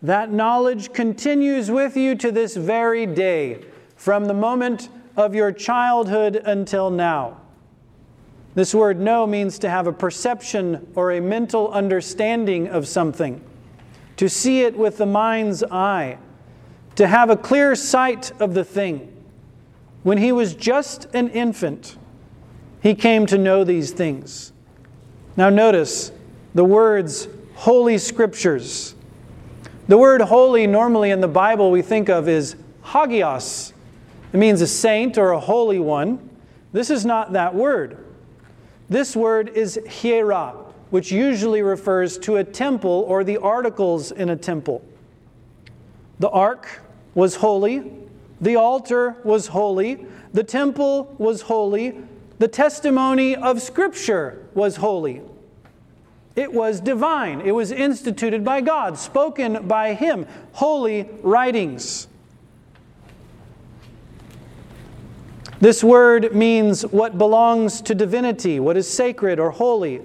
That 0.01 0.31
knowledge 0.31 0.93
continues 0.93 1.71
with 1.71 1.97
you 1.97 2.15
to 2.15 2.31
this 2.31 2.55
very 2.55 3.05
day, 3.05 3.63
from 3.95 4.25
the 4.25 4.33
moment 4.33 4.89
of 5.17 5.35
your 5.35 5.51
childhood 5.51 6.35
until 6.37 6.89
now. 6.89 7.37
This 8.55 8.73
word 8.73 8.99
know 8.99 9.27
means 9.27 9.59
to 9.59 9.69
have 9.69 9.87
a 9.87 9.93
perception 9.93 10.87
or 10.95 11.11
a 11.11 11.21
mental 11.21 11.71
understanding 11.71 12.67
of 12.67 12.87
something, 12.87 13.41
to 14.17 14.27
see 14.27 14.61
it 14.61 14.77
with 14.77 14.97
the 14.97 15.05
mind's 15.05 15.63
eye, 15.63 16.17
to 16.95 17.07
have 17.07 17.29
a 17.29 17.37
clear 17.37 17.75
sight 17.75 18.31
of 18.41 18.53
the 18.53 18.63
thing. 18.63 19.15
When 20.03 20.17
he 20.17 20.31
was 20.31 20.55
just 20.55 21.07
an 21.13 21.29
infant, 21.29 21.97
he 22.81 22.95
came 22.95 23.25
to 23.27 23.37
know 23.37 23.63
these 23.63 23.91
things. 23.91 24.53
Now, 25.39 25.49
notice 25.49 26.11
the 26.53 26.65
words 26.65 27.29
Holy 27.55 27.97
Scriptures. 27.97 28.93
The 29.87 29.97
word 29.97 30.19
holy, 30.19 30.67
normally 30.67 31.11
in 31.11 31.21
the 31.21 31.29
Bible, 31.29 31.71
we 31.71 31.81
think 31.81 32.09
of 32.09 32.27
is 32.27 32.57
hagios. 32.83 33.71
It 34.33 34.37
means 34.37 34.59
a 34.59 34.67
saint 34.67 35.17
or 35.17 35.31
a 35.31 35.39
holy 35.39 35.79
one. 35.79 36.29
This 36.73 36.89
is 36.89 37.05
not 37.05 37.31
that 37.31 37.55
word. 37.55 38.03
This 38.89 39.15
word 39.15 39.47
is 39.55 39.79
hiera, 39.87 40.57
which 40.89 41.09
usually 41.09 41.61
refers 41.61 42.17
to 42.17 42.35
a 42.35 42.43
temple 42.43 43.05
or 43.07 43.23
the 43.23 43.37
articles 43.37 44.11
in 44.11 44.31
a 44.31 44.35
temple. 44.35 44.83
The 46.19 46.29
ark 46.31 46.81
was 47.15 47.37
holy, 47.37 47.93
the 48.41 48.57
altar 48.57 49.15
was 49.23 49.47
holy, 49.47 50.05
the 50.33 50.43
temple 50.43 51.15
was 51.17 51.43
holy, 51.43 51.95
the 52.39 52.47
testimony 52.49 53.35
of 53.35 53.61
Scripture 53.61 54.45
was 54.53 54.77
holy. 54.77 55.21
It 56.39 56.53
was 56.53 56.79
divine. 56.79 57.41
It 57.41 57.51
was 57.51 57.69
instituted 57.69 58.45
by 58.45 58.61
God, 58.61 58.97
spoken 58.97 59.67
by 59.67 59.93
Him. 59.93 60.25
Holy 60.53 61.09
writings. 61.21 62.07
This 65.59 65.83
word 65.83 66.33
means 66.33 66.83
what 66.83 67.17
belongs 67.17 67.81
to 67.81 67.93
divinity, 67.93 68.57
what 68.61 68.77
is 68.77 68.87
sacred 68.87 69.37
or 69.37 69.51
holy, 69.51 70.01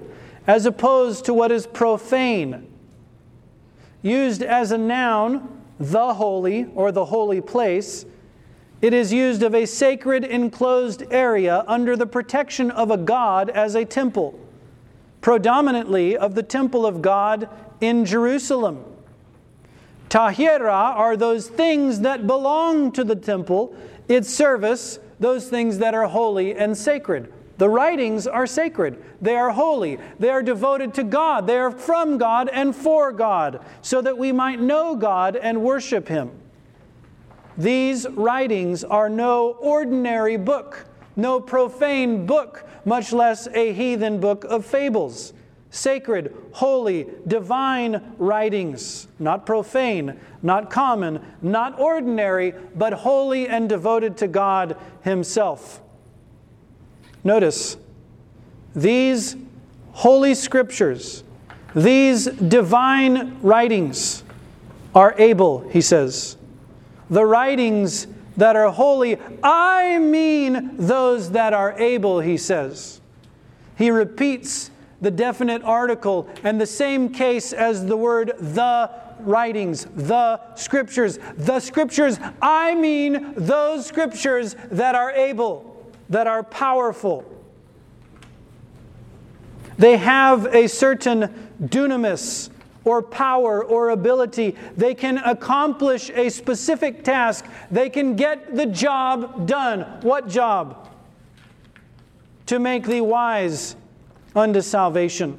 as 0.48 0.66
opposed 0.66 1.24
to 1.26 1.32
what 1.32 1.52
is 1.52 1.68
profane. 1.68 2.66
Used 4.02 4.42
as 4.42 4.72
a 4.72 4.78
noun, 4.78 5.62
the 5.78 6.14
holy 6.14 6.66
or 6.74 6.90
the 6.90 7.04
holy 7.04 7.42
place, 7.42 8.06
it 8.82 8.92
is 8.92 9.12
used 9.12 9.44
of 9.44 9.54
a 9.54 9.66
sacred 9.66 10.24
enclosed 10.24 11.04
area 11.12 11.62
under 11.68 11.94
the 11.94 12.06
protection 12.06 12.72
of 12.72 12.90
a 12.90 12.96
god 12.96 13.50
as 13.50 13.76
a 13.76 13.84
temple 13.84 14.40
predominantly 15.24 16.14
of 16.14 16.34
the 16.34 16.42
temple 16.42 16.84
of 16.84 17.00
God 17.00 17.48
in 17.80 18.04
Jerusalem. 18.04 18.84
Ta 20.10 20.30
hiera 20.30 20.94
are 20.94 21.16
those 21.16 21.48
things 21.48 22.00
that 22.00 22.26
belong 22.26 22.92
to 22.92 23.02
the 23.02 23.16
temple, 23.16 23.74
its 24.06 24.28
service, 24.28 24.98
those 25.18 25.48
things 25.48 25.78
that 25.78 25.94
are 25.94 26.06
holy 26.08 26.54
and 26.54 26.76
sacred. 26.76 27.32
The 27.56 27.70
writings 27.70 28.26
are 28.26 28.46
sacred. 28.46 29.02
They 29.22 29.34
are 29.34 29.48
holy. 29.48 29.98
They 30.18 30.28
are 30.28 30.42
devoted 30.42 30.92
to 30.94 31.04
God. 31.04 31.46
They 31.46 31.56
are 31.56 31.70
from 31.70 32.18
God 32.18 32.50
and 32.52 32.76
for 32.76 33.10
God, 33.10 33.64
so 33.80 34.02
that 34.02 34.18
we 34.18 34.30
might 34.30 34.60
know 34.60 34.94
God 34.94 35.36
and 35.36 35.62
worship 35.62 36.06
Him. 36.06 36.32
These 37.56 38.06
writings 38.10 38.84
are 38.84 39.08
no 39.08 39.52
ordinary 39.52 40.36
book, 40.36 40.84
no 41.16 41.40
profane 41.40 42.26
book, 42.26 42.68
much 42.84 43.12
less 43.12 43.46
a 43.48 43.72
heathen 43.72 44.20
book 44.20 44.44
of 44.44 44.64
fables. 44.64 45.32
Sacred, 45.70 46.34
holy, 46.52 47.06
divine 47.26 48.14
writings, 48.16 49.08
not 49.18 49.44
profane, 49.44 50.20
not 50.40 50.70
common, 50.70 51.20
not 51.42 51.80
ordinary, 51.80 52.54
but 52.76 52.92
holy 52.92 53.48
and 53.48 53.68
devoted 53.68 54.16
to 54.18 54.28
God 54.28 54.76
Himself. 55.02 55.80
Notice, 57.24 57.76
these 58.74 59.36
holy 59.92 60.34
scriptures, 60.34 61.24
these 61.74 62.26
divine 62.26 63.40
writings 63.40 64.22
are 64.94 65.14
able, 65.18 65.68
he 65.70 65.80
says. 65.80 66.36
The 67.10 67.24
writings 67.24 68.06
that 68.36 68.56
are 68.56 68.70
holy, 68.70 69.18
I 69.42 69.98
mean 69.98 70.76
those 70.76 71.30
that 71.32 71.52
are 71.52 71.78
able, 71.78 72.20
he 72.20 72.36
says. 72.36 73.00
He 73.76 73.90
repeats 73.90 74.70
the 75.00 75.10
definite 75.10 75.62
article 75.62 76.28
and 76.42 76.60
the 76.60 76.66
same 76.66 77.10
case 77.10 77.52
as 77.52 77.86
the 77.86 77.96
word 77.96 78.32
the 78.38 78.90
writings, 79.20 79.86
the 79.94 80.40
scriptures. 80.56 81.18
The 81.36 81.60
scriptures, 81.60 82.18
I 82.40 82.74
mean 82.74 83.34
those 83.36 83.86
scriptures 83.86 84.56
that 84.70 84.94
are 84.94 85.10
able 85.12 85.74
that 86.08 86.26
are 86.26 86.42
powerful. 86.42 87.24
They 89.78 89.96
have 89.96 90.46
a 90.54 90.68
certain 90.68 91.50
dunamis 91.62 92.50
or 92.84 93.02
power 93.02 93.64
or 93.64 93.90
ability. 93.90 94.56
They 94.76 94.94
can 94.94 95.18
accomplish 95.18 96.10
a 96.10 96.28
specific 96.28 97.04
task. 97.04 97.46
They 97.70 97.90
can 97.90 98.16
get 98.16 98.54
the 98.54 98.66
job 98.66 99.46
done. 99.46 99.82
What 100.02 100.28
job? 100.28 100.88
To 102.46 102.58
make 102.58 102.84
thee 102.84 103.00
wise 103.00 103.76
unto 104.36 104.60
salvation. 104.60 105.38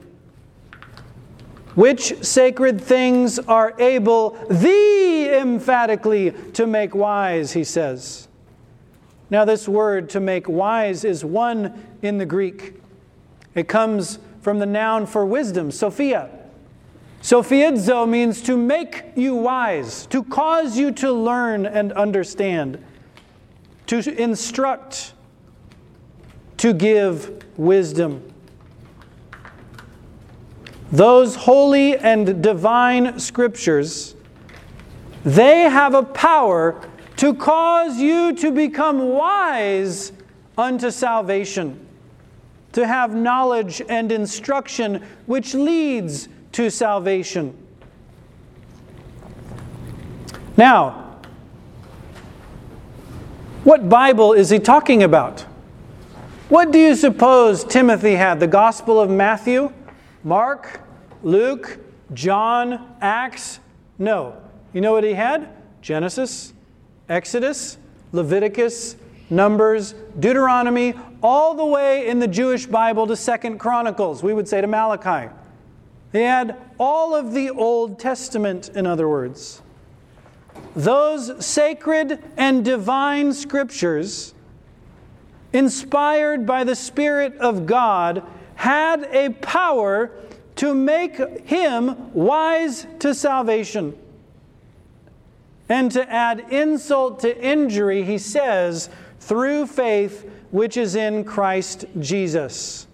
Which 1.75 2.23
sacred 2.23 2.79
things 2.79 3.37
are 3.37 3.73
able 3.79 4.31
thee 4.49 5.29
emphatically 5.29 6.31
to 6.53 6.65
make 6.65 6.95
wise, 6.95 7.51
he 7.51 7.63
says. 7.63 8.27
Now, 9.29 9.43
this 9.43 9.67
word 9.67 10.09
to 10.11 10.19
make 10.19 10.47
wise 10.47 11.03
is 11.03 11.25
one 11.25 11.83
in 12.01 12.17
the 12.17 12.25
Greek. 12.25 12.75
It 13.55 13.67
comes 13.67 14.19
from 14.41 14.59
the 14.59 14.65
noun 14.65 15.05
for 15.05 15.25
wisdom, 15.25 15.71
Sophia. 15.71 16.29
Sophiadzo 17.25 18.07
means 18.07 18.39
to 18.43 18.55
make 18.55 19.03
you 19.15 19.33
wise, 19.33 20.05
to 20.05 20.21
cause 20.21 20.77
you 20.77 20.91
to 20.91 21.11
learn 21.11 21.65
and 21.65 21.91
understand, 21.93 22.77
to 23.87 23.97
instruct, 24.21 25.13
to 26.57 26.71
give 26.71 27.43
wisdom. 27.57 28.31
Those 30.91 31.35
holy 31.35 31.97
and 31.97 32.43
divine 32.43 33.17
scriptures, 33.17 34.13
they 35.23 35.61
have 35.61 35.95
a 35.95 36.03
power 36.03 36.79
to 37.17 37.33
cause 37.33 37.97
you 37.97 38.35
to 38.35 38.51
become 38.51 38.99
wise 38.99 40.11
unto 40.59 40.91
salvation, 40.91 41.87
to 42.73 42.85
have 42.85 43.15
knowledge 43.15 43.81
and 43.89 44.11
instruction 44.11 45.03
which 45.25 45.55
leads 45.55 46.29
to 46.55 46.69
salvation. 46.69 47.53
Now, 50.55 51.17
what 53.65 53.89
Bible 53.89 54.31
is 54.31 54.49
he 54.49 54.59
talking 54.59 55.03
about? 55.03 55.41
What 56.47 56.71
do 56.71 56.79
you 56.79 56.95
suppose 56.95 57.65
Timothy 57.65 58.13
had? 58.13 58.39
The 58.39 58.47
Gospel 58.47 59.01
of 59.01 59.09
Matthew, 59.09 59.73
Mark, 60.23 60.79
Luke, 61.23 61.77
John, 62.13 62.95
Acts? 63.01 63.59
No. 63.99 64.41
You 64.71 64.79
know 64.79 64.93
what 64.93 65.03
he 65.03 65.13
had? 65.13 65.49
Genesis, 65.81 66.53
Exodus, 67.09 67.77
Leviticus, 68.13 68.95
Numbers, 69.29 69.93
Deuteronomy, 70.21 70.93
all 71.21 71.53
the 71.53 71.65
way 71.65 72.07
in 72.07 72.19
the 72.19 72.29
Jewish 72.29 72.65
Bible 72.65 73.07
to 73.07 73.17
Second 73.17 73.57
Chronicles. 73.57 74.23
We 74.23 74.33
would 74.33 74.47
say 74.47 74.61
to 74.61 74.67
Malachi. 74.67 75.29
They 76.15 76.23
had 76.23 76.55
all 76.79 77.13
of 77.13 77.33
the 77.33 77.49
Old 77.49 77.99
Testament, 77.99 78.69
in 78.69 78.87
other 78.87 79.09
words. 79.09 79.61
Those 80.73 81.45
sacred 81.45 82.23
and 82.37 82.63
divine 82.63 83.33
scriptures, 83.33 84.33
inspired 85.51 86.45
by 86.45 86.63
the 86.63 86.73
Spirit 86.73 87.35
of 87.39 87.65
God, 87.65 88.23
had 88.55 89.03
a 89.11 89.31
power 89.31 90.09
to 90.55 90.73
make 90.73 91.17
him 91.45 92.13
wise 92.13 92.87
to 92.99 93.13
salvation. 93.13 93.93
And 95.67 95.91
to 95.91 96.09
add 96.09 96.45
insult 96.49 97.19
to 97.19 97.43
injury, 97.43 98.03
he 98.03 98.19
says, 98.19 98.89
through 99.19 99.67
faith 99.67 100.31
which 100.51 100.77
is 100.77 100.95
in 100.95 101.25
Christ 101.25 101.83
Jesus. 101.99 102.87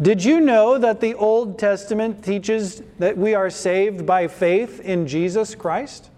Did 0.00 0.22
you 0.22 0.40
know 0.40 0.76
that 0.76 1.00
the 1.00 1.14
Old 1.14 1.58
Testament 1.58 2.22
teaches 2.22 2.82
that 2.98 3.16
we 3.16 3.34
are 3.34 3.48
saved 3.48 4.04
by 4.04 4.28
faith 4.28 4.80
in 4.80 5.06
Jesus 5.06 5.54
Christ? 5.54 6.10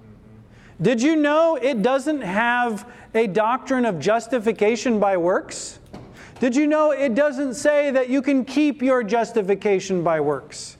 Did 0.82 1.00
you 1.00 1.14
know 1.14 1.56
it 1.56 1.82
doesn't 1.82 2.22
have 2.22 2.90
a 3.14 3.28
doctrine 3.28 3.84
of 3.84 4.00
justification 4.00 4.98
by 4.98 5.16
works? 5.16 5.78
Did 6.40 6.56
you 6.56 6.66
know 6.66 6.90
it 6.90 7.14
doesn't 7.14 7.54
say 7.54 7.92
that 7.92 8.08
you 8.08 8.20
can 8.20 8.44
keep 8.44 8.82
your 8.82 9.04
justification 9.04 10.02
by 10.02 10.20
works? 10.20 10.76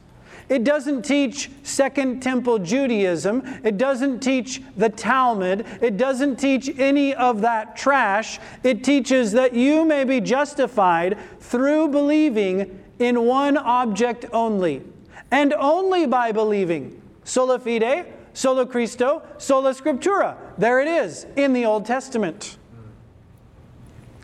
It 0.49 0.65
doesn't 0.65 1.03
teach 1.03 1.51
Second 1.63 2.21
Temple 2.21 2.59
Judaism. 2.59 3.43
It 3.63 3.77
doesn't 3.77 4.21
teach 4.21 4.63
the 4.77 4.89
Talmud. 4.89 5.67
It 5.81 5.99
doesn't 5.99 6.37
teach 6.37 6.77
any 6.79 7.15
of 7.15 7.43
that 7.43 7.77
trash. 7.77 8.41
It 8.65 8.83
teaches 8.83 9.33
that 9.33 9.55
you 9.55 9.85
may 9.85 10.05
be 10.05 10.21
justified 10.21 11.19
through 11.39 11.89
believing 11.89 12.81
in 12.99 13.25
one 13.25 13.57
object 13.57 14.27
only, 14.33 14.83
and 15.31 15.53
only 15.55 16.07
by 16.07 16.33
believing. 16.33 17.01
Sola 17.25 17.59
fide, 17.59 18.07
sola 18.33 18.67
Christo, 18.67 19.23
sola 19.39 19.75
scriptura. 19.75 20.37
There 20.57 20.81
it 20.81 20.89
is 20.89 21.27
in 21.37 21.53
the 21.53 21.65
Old 21.65 21.87
Testament. 21.87 22.57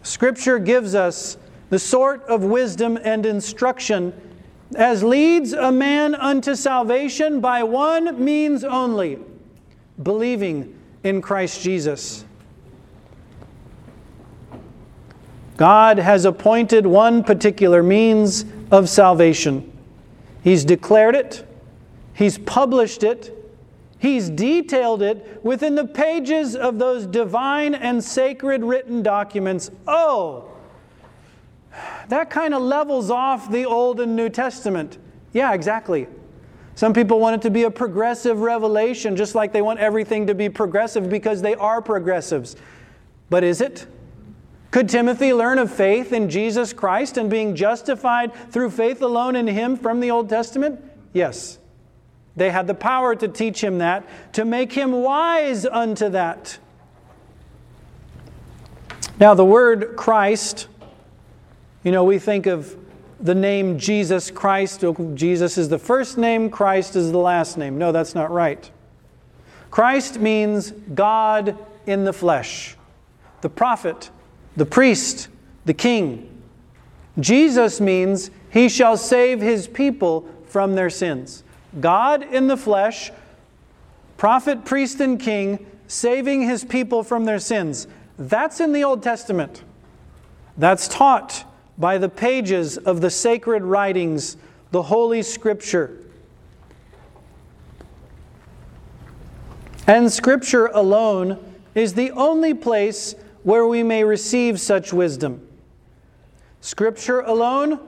Scripture 0.03 0.59
gives 0.59 0.95
us 0.95 1.37
the 1.71 1.79
sort 1.79 2.23
of 2.25 2.45
wisdom 2.45 2.99
and 3.03 3.25
instruction 3.25 4.13
as 4.77 5.03
leads 5.03 5.53
a 5.53 5.71
man 5.71 6.15
unto 6.15 6.55
salvation 6.55 7.41
by 7.41 7.63
one 7.63 8.23
means 8.23 8.65
only 8.65 9.19
believing 10.03 10.79
in 11.03 11.23
Christ 11.23 11.63
Jesus. 11.63 12.25
God 15.57 15.99
has 15.99 16.25
appointed 16.25 16.85
one 16.87 17.23
particular 17.23 17.83
means 17.83 18.45
of 18.70 18.88
salvation. 18.88 19.70
He's 20.42 20.64
declared 20.64 21.14
it, 21.14 21.46
He's 22.14 22.38
published 22.38 23.03
it, 23.03 23.44
He's 23.98 24.29
detailed 24.29 25.00
it 25.00 25.40
within 25.42 25.74
the 25.74 25.87
pages 25.87 26.55
of 26.55 26.79
those 26.79 27.07
divine 27.07 27.74
and 27.74 28.05
sacred 28.05 28.62
written 28.62 29.03
documents. 29.03 29.70
Oh, 29.87 30.50
that 32.09 32.29
kind 32.29 32.53
of 32.53 32.62
levels 32.62 33.11
off 33.11 33.50
the 33.50 33.64
Old 33.64 34.00
and 34.00 34.14
New 34.14 34.29
Testament. 34.29 34.98
Yeah, 35.33 35.55
exactly. 35.55 36.07
Some 36.74 36.92
people 36.92 37.18
want 37.18 37.37
it 37.37 37.42
to 37.42 37.50
be 37.50 37.62
a 37.62 37.70
progressive 37.70 38.40
revelation, 38.40 39.16
just 39.16 39.35
like 39.35 39.53
they 39.53 39.62
want 39.62 39.79
everything 39.79 40.27
to 40.27 40.35
be 40.35 40.48
progressive 40.48 41.09
because 41.09 41.40
they 41.40 41.55
are 41.55 41.81
progressives. 41.81 42.57
But 43.31 43.42
is 43.42 43.61
it? 43.61 43.87
Could 44.75 44.89
Timothy 44.89 45.33
learn 45.33 45.61
of 45.61 45.73
faith 45.73 46.13
in 46.13 46.29
Jesus 46.29 46.73
Christ 46.73 47.17
and 47.17 47.31
being 47.31 47.55
justified 47.55 48.35
through 48.51 48.71
faith 48.71 49.01
alone 49.03 49.37
in 49.37 49.47
Him 49.47 49.77
from 49.77 50.01
the 50.01 50.11
Old 50.11 50.29
Testament? 50.29 50.83
Yes. 51.13 51.61
They 52.35 52.51
had 52.51 52.67
the 52.67 52.75
power 52.75 53.15
to 53.15 53.29
teach 53.29 53.63
him 53.63 53.79
that, 53.79 54.05
to 54.33 54.45
make 54.45 54.73
him 54.73 54.91
wise 54.91 55.65
unto 55.65 56.09
that. 56.09 56.59
Now, 59.21 59.35
the 59.35 59.45
word 59.45 59.95
Christ 59.95 60.67
you 61.85 61.93
know, 61.93 62.03
we 62.03 62.19
think 62.19 62.47
of 62.47 62.77
the 63.21 63.35
name 63.35 63.79
Jesus 63.79 64.31
Christ. 64.31 64.83
Oh, 64.83 65.13
Jesus 65.15 65.57
is 65.57 65.69
the 65.69 65.79
first 65.79 66.19
name, 66.19 66.51
Christ 66.51 66.97
is 66.97 67.13
the 67.13 67.19
last 67.19 67.57
name. 67.57 67.79
No, 67.79 67.93
that's 67.93 68.15
not 68.17 68.33
right. 68.33 68.69
Christ 69.71 70.19
means 70.19 70.73
God 70.73 71.57
in 71.87 72.05
the 72.05 72.13
flesh, 72.13 72.77
the 73.43 73.51
prophet, 73.51 74.11
the 74.57 74.67
priest, 74.67 75.29
the 75.64 75.75
king. 75.75 76.31
Jesus 77.19 77.81
means 77.81 78.31
he 78.51 78.69
shall 78.69 78.97
save 78.97 79.40
his 79.40 79.67
people 79.67 80.29
from 80.47 80.75
their 80.75 80.90
sins. 80.90 81.43
God 81.81 82.23
in 82.23 82.47
the 82.47 82.57
flesh, 82.57 83.11
prophet, 84.17 84.64
priest, 84.64 85.01
and 85.01 85.19
king, 85.19 85.67
saving 85.88 86.43
his 86.43 86.64
people 86.64 87.03
from 87.03 87.25
their 87.25 87.38
sins. 87.38 87.87
That's 88.19 88.61
in 88.61 88.73
the 88.73 88.85
Old 88.85 89.03
Testament. 89.03 89.64
That's 90.57 90.87
taught 90.87 91.45
by 91.77 91.99
the 91.99 92.09
pages 92.09 92.79
of 92.79 93.01
the 93.01 93.11
sacred 93.11 93.64
writings, 93.64 94.37
the 94.71 94.83
Holy 94.83 95.23
Scripture. 95.23 95.99
And 99.87 100.11
Scripture 100.12 100.67
alone 100.67 101.38
is 101.75 101.95
the 101.95 102.12
only 102.12 102.55
place 102.55 103.14
where 103.45 103.67
we 103.67 103.83
may 103.83 104.03
receive 104.03 104.59
such 104.59 104.93
wisdom. 104.93 105.47
Scripture 106.61 107.21
alone, 107.21 107.79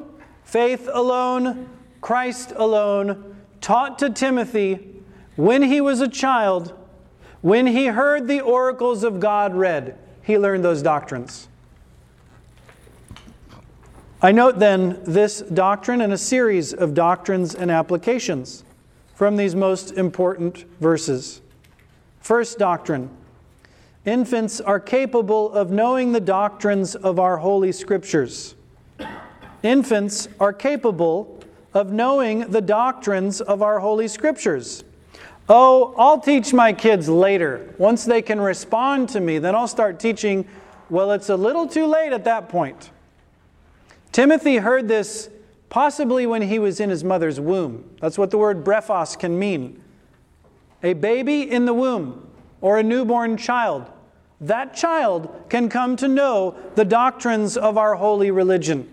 faith 0.44 0.88
alone, 0.92 1.68
Christ 2.00 2.52
alone, 2.54 3.36
taught 3.60 3.98
to 3.98 4.10
Timothy 4.10 4.94
when 5.34 5.62
he 5.62 5.80
was 5.80 6.00
a 6.00 6.08
child, 6.08 6.72
when 7.40 7.66
he 7.66 7.86
heard 7.86 8.28
the 8.28 8.40
oracles 8.40 9.02
of 9.02 9.18
God 9.18 9.54
read, 9.54 9.98
he 10.22 10.38
learned 10.38 10.64
those 10.64 10.82
doctrines. 10.82 11.48
I 14.20 14.32
note 14.32 14.58
then 14.58 15.00
this 15.04 15.40
doctrine 15.40 16.00
and 16.00 16.12
a 16.12 16.18
series 16.18 16.72
of 16.72 16.94
doctrines 16.94 17.54
and 17.54 17.70
applications 17.70 18.64
from 19.14 19.36
these 19.36 19.54
most 19.54 19.92
important 19.92 20.64
verses. 20.80 21.40
First 22.20 22.58
doctrine 22.58 23.08
infants 24.06 24.60
are 24.60 24.80
capable 24.80 25.52
of 25.52 25.70
knowing 25.70 26.12
the 26.12 26.20
doctrines 26.20 26.94
of 26.94 27.18
our 27.18 27.36
Holy 27.36 27.72
Scriptures. 27.72 28.54
Infants 29.62 30.28
are 30.40 30.52
capable 30.52 31.40
of 31.74 31.92
knowing 31.92 32.50
the 32.50 32.60
doctrines 32.60 33.40
of 33.40 33.60
our 33.60 33.80
Holy 33.80 34.08
Scriptures. 34.08 34.84
Oh, 35.48 35.94
I'll 35.98 36.20
teach 36.20 36.52
my 36.52 36.72
kids 36.72 37.08
later. 37.08 37.74
Once 37.78 38.04
they 38.04 38.22
can 38.22 38.40
respond 38.40 39.08
to 39.10 39.20
me, 39.20 39.38
then 39.38 39.54
I'll 39.54 39.68
start 39.68 40.00
teaching. 40.00 40.46
Well, 40.88 41.12
it's 41.12 41.28
a 41.28 41.36
little 41.36 41.66
too 41.66 41.86
late 41.86 42.12
at 42.12 42.24
that 42.24 42.48
point. 42.48 42.90
Timothy 44.12 44.56
heard 44.56 44.88
this 44.88 45.28
possibly 45.68 46.26
when 46.26 46.42
he 46.42 46.58
was 46.58 46.80
in 46.80 46.90
his 46.90 47.04
mother's 47.04 47.40
womb. 47.40 47.90
That's 48.00 48.16
what 48.16 48.30
the 48.30 48.38
word 48.38 48.64
brephos 48.64 49.18
can 49.18 49.38
mean. 49.38 49.82
A 50.82 50.92
baby 50.92 51.50
in 51.50 51.66
the 51.66 51.74
womb 51.74 52.30
or 52.60 52.78
a 52.78 52.82
newborn 52.82 53.36
child. 53.36 53.90
That 54.40 54.74
child 54.74 55.44
can 55.48 55.68
come 55.68 55.96
to 55.96 56.08
know 56.08 56.56
the 56.74 56.84
doctrines 56.84 57.56
of 57.56 57.78
our 57.78 57.94
holy 57.94 58.30
religion. 58.30 58.88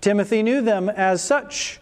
Timothy 0.00 0.42
knew 0.42 0.60
them 0.60 0.88
as 0.88 1.22
such, 1.22 1.80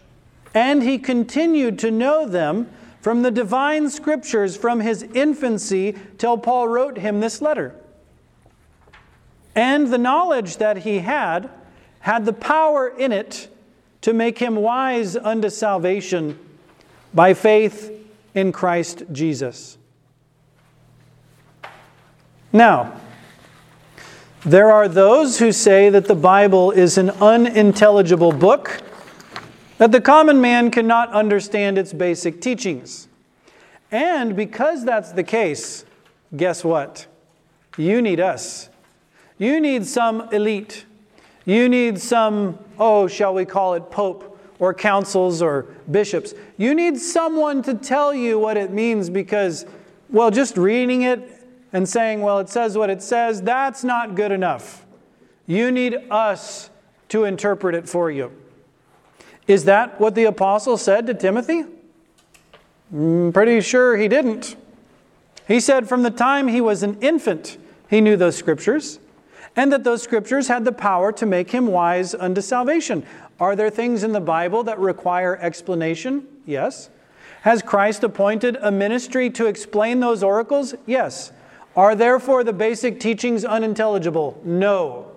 and 0.53 0.83
he 0.83 0.97
continued 0.97 1.79
to 1.79 1.91
know 1.91 2.27
them 2.27 2.69
from 3.01 3.21
the 3.21 3.31
divine 3.31 3.89
scriptures 3.89 4.57
from 4.57 4.79
his 4.79 5.03
infancy 5.03 5.95
till 6.17 6.37
Paul 6.37 6.67
wrote 6.67 6.97
him 6.97 7.19
this 7.19 7.41
letter. 7.41 7.75
And 9.55 9.87
the 9.87 9.97
knowledge 9.97 10.57
that 10.57 10.79
he 10.79 10.99
had 10.99 11.49
had 11.99 12.25
the 12.25 12.33
power 12.33 12.87
in 12.87 13.11
it 13.11 13.47
to 14.01 14.13
make 14.13 14.37
him 14.37 14.55
wise 14.55 15.15
unto 15.15 15.49
salvation 15.49 16.37
by 17.13 17.33
faith 17.33 17.91
in 18.35 18.51
Christ 18.51 19.03
Jesus. 19.11 19.77
Now, 22.53 22.99
there 24.45 24.71
are 24.71 24.87
those 24.87 25.39
who 25.39 25.51
say 25.51 25.89
that 25.89 26.05
the 26.05 26.15
Bible 26.15 26.71
is 26.71 26.97
an 26.97 27.09
unintelligible 27.09 28.31
book 28.31 28.81
that 29.77 29.91
the 29.91 30.01
common 30.01 30.39
man 30.41 30.71
cannot 30.71 31.11
understand 31.11 31.77
its 31.77 31.93
basic 31.93 32.41
teachings. 32.41 33.07
And 33.91 34.35
because 34.35 34.85
that's 34.85 35.11
the 35.11 35.23
case, 35.23 35.85
guess 36.35 36.63
what? 36.63 37.07
You 37.77 38.01
need 38.01 38.19
us. 38.19 38.69
You 39.37 39.59
need 39.59 39.85
some 39.85 40.29
elite. 40.33 40.85
You 41.45 41.69
need 41.69 41.99
some, 41.99 42.57
oh, 42.79 43.07
shall 43.07 43.33
we 43.33 43.45
call 43.45 43.75
it 43.75 43.91
pope 43.91 44.39
or 44.59 44.73
councils 44.73 45.41
or 45.41 45.67
bishops. 45.91 46.33
You 46.57 46.73
need 46.73 46.97
someone 46.97 47.61
to 47.63 47.73
tell 47.75 48.13
you 48.13 48.39
what 48.39 48.57
it 48.57 48.71
means 48.71 49.09
because, 49.09 49.65
well, 50.09 50.31
just 50.31 50.57
reading 50.57 51.03
it 51.03 51.36
and 51.77 51.87
saying, 51.87 52.21
well, 52.21 52.39
it 52.39 52.49
says 52.49 52.75
what 52.75 52.89
it 52.89 53.03
says, 53.03 53.43
that's 53.43 53.83
not 53.83 54.15
good 54.15 54.31
enough. 54.31 54.83
You 55.45 55.71
need 55.71 55.95
us 56.09 56.71
to 57.09 57.23
interpret 57.23 57.75
it 57.75 57.87
for 57.87 58.09
you. 58.09 58.31
Is 59.45 59.65
that 59.65 59.99
what 59.99 60.15
the 60.15 60.23
apostle 60.23 60.77
said 60.77 61.05
to 61.05 61.13
Timothy? 61.13 61.59
I'm 62.91 63.29
mm, 63.29 63.31
pretty 63.31 63.61
sure 63.61 63.95
he 63.95 64.07
didn't. 64.07 64.55
He 65.47 65.59
said 65.59 65.87
from 65.87 66.01
the 66.01 66.09
time 66.09 66.47
he 66.47 66.61
was 66.61 66.81
an 66.81 66.99
infant, 66.99 67.59
he 67.91 68.01
knew 68.01 68.17
those 68.17 68.35
scriptures, 68.35 68.97
and 69.55 69.71
that 69.71 69.83
those 69.83 70.01
scriptures 70.01 70.47
had 70.47 70.65
the 70.65 70.71
power 70.71 71.11
to 71.11 71.27
make 71.27 71.51
him 71.51 71.67
wise 71.67 72.15
unto 72.15 72.41
salvation. 72.41 73.05
Are 73.39 73.55
there 73.55 73.69
things 73.69 74.01
in 74.03 74.13
the 74.13 74.19
Bible 74.19 74.63
that 74.63 74.79
require 74.79 75.37
explanation? 75.37 76.25
Yes. 76.43 76.89
Has 77.41 77.61
Christ 77.61 78.03
appointed 78.03 78.57
a 78.61 78.71
ministry 78.71 79.29
to 79.29 79.45
explain 79.45 79.99
those 79.99 80.23
oracles? 80.23 80.73
Yes. 80.87 81.31
Are 81.77 81.93
therefore 81.93 82.43
the 82.43 82.53
basic 82.53 82.99
teachings 82.99 83.45
unintelligible? 83.45 84.41
No. 84.43 85.11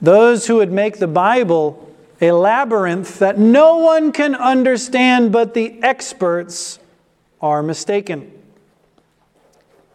Those 0.00 0.46
who 0.46 0.56
would 0.56 0.70
make 0.70 1.00
the 1.00 1.08
Bible 1.08 1.92
a 2.20 2.30
labyrinth 2.30 3.18
that 3.18 3.36
no 3.36 3.78
one 3.78 4.12
can 4.12 4.36
understand 4.36 5.32
but 5.32 5.54
the 5.54 5.82
experts 5.82 6.78
are 7.42 7.64
mistaken. 7.64 8.32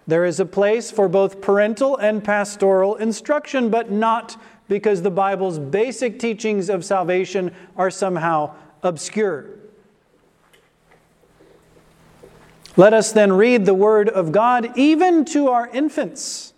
There 0.05 0.25
is 0.25 0.41
a 0.41 0.45
place 0.45 0.91
for 0.91 1.07
both 1.07 1.39
parental 1.39 1.95
and 1.95 2.21
pastoral 2.21 2.95
instruction, 2.95 3.69
but 3.69 3.91
not 3.91 4.35
because 4.67 5.01
the 5.01 5.11
Bible's 5.11 5.57
basic 5.57 6.19
teachings 6.19 6.69
of 6.69 6.83
salvation 6.83 7.55
are 7.77 7.89
somehow 7.89 8.53
obscure. 8.81 9.62
Let 12.75 12.93
us 12.93 13.12
then 13.12 13.33
read 13.33 13.65
the 13.65 13.73
Word 13.73 14.09
of 14.09 14.31
God 14.31 14.77
even 14.77 15.25
to 15.25 15.49
our 15.49 15.67
infants 15.67 16.53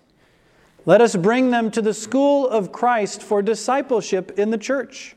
let 0.85 1.01
us 1.01 1.15
bring 1.15 1.49
them 1.49 1.71
to 1.71 1.81
the 1.81 1.93
school 1.93 2.47
of 2.47 2.71
Christ 2.71 3.23
for 3.23 3.41
discipleship 3.41 4.37
in 4.37 4.51
the 4.51 4.57
church. 4.57 5.15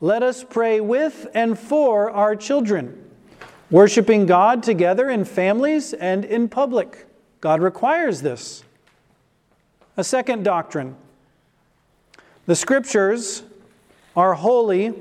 Let 0.00 0.22
us 0.22 0.42
pray 0.42 0.80
with 0.80 1.26
and 1.34 1.58
for 1.58 2.10
our 2.10 2.34
children, 2.34 3.04
worshiping 3.70 4.24
God 4.24 4.62
together 4.62 5.10
in 5.10 5.26
families 5.26 5.92
and 5.92 6.24
in 6.24 6.48
public. 6.48 7.06
God 7.42 7.60
requires 7.60 8.22
this. 8.22 8.64
A 9.96 10.04
second 10.04 10.44
doctrine 10.44 10.96
the 12.46 12.56
scriptures 12.56 13.42
are 14.16 14.34
holy, 14.34 14.94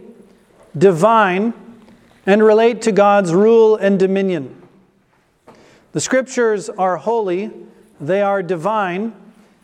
divine, 0.78 1.54
and 2.26 2.43
relate 2.43 2.82
to 2.84 2.91
God's 2.91 3.34
rule 3.34 3.78
and 3.78 3.98
dominion. 3.98 4.59
The 5.91 5.99
scriptures 5.99 6.69
are 6.69 6.97
holy, 6.97 7.52
they 7.99 8.21
are 8.21 8.43
divine, 8.43 9.13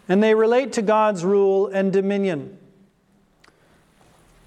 and 0.10 0.22
they 0.22 0.34
relate 0.34 0.74
to 0.74 0.82
God's 0.82 1.24
rule 1.24 1.68
and 1.68 1.94
dominion. 1.94 2.58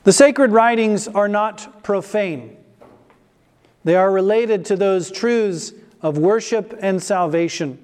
The 0.05 0.13
sacred 0.13 0.53
writings 0.53 1.07
are 1.07 1.29
not 1.29 1.83
profane. 1.83 2.57
They 3.85 3.95
are 3.95 4.11
related 4.11 4.65
to 4.67 4.77
those 4.77 5.11
truths 5.11 5.73
of 6.03 6.19
worship 6.19 6.79
and 6.81 7.03
salvation. 7.03 7.79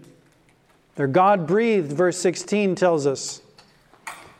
They're 0.96 1.07
God 1.07 1.46
breathed, 1.46 1.92
verse 1.92 2.16
16 2.18 2.74
tells 2.76 3.07
us. 3.07 3.42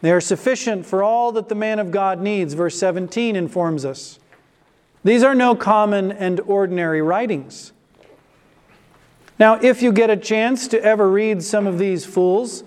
They 0.01 0.13
are 0.13 0.21
sufficient 0.21 0.85
for 0.85 1.03
all 1.03 1.33
that 1.33 1.49
the 1.49 1.55
man 1.55 1.79
of 1.79 1.91
God 1.91 2.21
needs, 2.21 2.55
verse 2.55 2.79
17 2.79 3.37
informs 3.37 3.85
us. 3.85 4.19
These 5.03 5.23
are 5.23 5.35
no 5.35 5.55
common 5.55 6.13
and 6.13 6.41
ordinary 6.41 7.03
writings. 7.03 7.73
Now, 9.39 9.55
if 9.61 9.83
you 9.83 9.93
get 9.93 10.11
a 10.11 10.17
chance 10.17 10.69
to 10.69 10.83
ever 10.83 11.11
read 11.11 11.43
some 11.43 11.67
of 11.67 11.79
these 11.79 12.05
fools, 12.07 12.65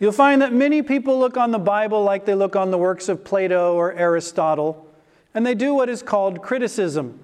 You'll 0.00 0.12
find 0.12 0.42
that 0.42 0.52
many 0.52 0.82
people 0.82 1.18
look 1.18 1.36
on 1.36 1.50
the 1.50 1.58
Bible 1.58 2.02
like 2.02 2.26
they 2.26 2.34
look 2.34 2.56
on 2.56 2.70
the 2.70 2.76
works 2.78 3.08
of 3.08 3.24
Plato 3.24 3.74
or 3.74 3.92
Aristotle, 3.92 4.86
and 5.32 5.46
they 5.46 5.54
do 5.54 5.72
what 5.72 5.88
is 5.88 6.02
called 6.02 6.42
criticism. 6.42 7.20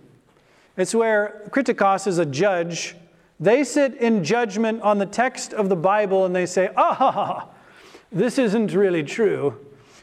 It's 0.78 0.94
where 0.94 1.42
kritikos 1.50 2.06
is 2.06 2.18
a 2.18 2.24
judge. 2.24 2.96
They 3.38 3.64
sit 3.64 3.96
in 3.96 4.22
judgment 4.22 4.82
on 4.82 4.98
the 4.98 5.06
text 5.06 5.52
of 5.52 5.68
the 5.68 5.76
Bible 5.76 6.24
and 6.24 6.34
they 6.34 6.46
say, 6.46 6.70
ah, 6.76 7.48
this 8.12 8.38
isn't 8.38 8.72
really 8.72 9.02
true. 9.02 9.58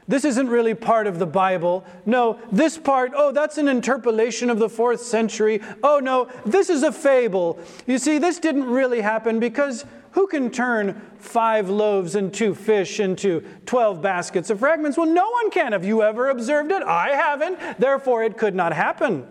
This 0.08 0.24
isn't 0.24 0.50
really 0.50 0.74
part 0.74 1.06
of 1.06 1.20
the 1.20 1.26
Bible. 1.26 1.86
No, 2.06 2.40
this 2.52 2.78
part, 2.78 3.12
oh, 3.14 3.34
that's 3.34 3.58
an 3.58 3.68
interpolation 3.68 4.50
of 4.50 4.58
the 4.58 4.70
fourth 4.70 5.02
century. 5.02 5.62
Oh, 5.84 6.00
no, 6.00 6.30
this 6.46 6.70
is 6.70 6.84
a 6.84 6.94
fable. 6.94 7.60
You 7.86 7.98
see, 7.98 8.18
this 8.18 8.40
didn't 8.40 8.66
really 8.66 9.02
happen 9.02 9.40
because 9.40 9.86
who 10.12 10.28
can 10.28 10.50
turn 10.50 11.02
five 11.20 11.70
loaves 11.70 12.16
and 12.16 12.34
two 12.34 12.56
fish 12.56 13.02
into 13.02 13.44
12 13.66 14.02
baskets 14.02 14.50
of 14.50 14.60
fragments? 14.60 14.98
Well, 14.98 15.08
no 15.08 15.30
one 15.30 15.52
can. 15.52 15.74
Have 15.74 15.84
you 15.84 16.02
ever 16.02 16.30
observed 16.30 16.72
it? 16.72 16.82
I 16.84 17.10
haven't. 17.10 17.78
Therefore, 17.78 18.24
it 18.24 18.38
could 18.38 18.56
not 18.56 18.72
happen. 18.72 19.28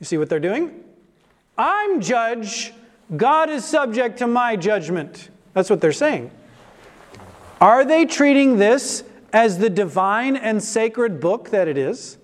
You 0.00 0.06
see 0.06 0.18
what 0.18 0.28
they're 0.28 0.40
doing? 0.40 0.82
I'm 1.56 2.00
judge. 2.00 2.74
God 3.16 3.48
is 3.48 3.64
subject 3.64 4.18
to 4.18 4.26
my 4.26 4.56
judgment. 4.56 5.30
That's 5.54 5.70
what 5.70 5.80
they're 5.80 5.92
saying. 5.92 6.32
Are 7.60 7.84
they 7.84 8.04
treating 8.04 8.58
this 8.58 9.04
as 9.36 9.58
the 9.58 9.68
divine 9.68 10.34
and 10.34 10.62
sacred 10.62 11.20
book 11.20 11.50
that 11.50 11.68
it 11.68 11.76
is? 11.76 12.16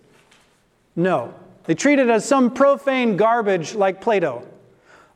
No. 0.97 1.35
They 1.65 1.75
treat 1.75 1.99
it 1.99 2.09
as 2.09 2.25
some 2.25 2.55
profane 2.55 3.19
garbage 3.19 3.75
like 3.75 4.01
Plato. 4.01 4.49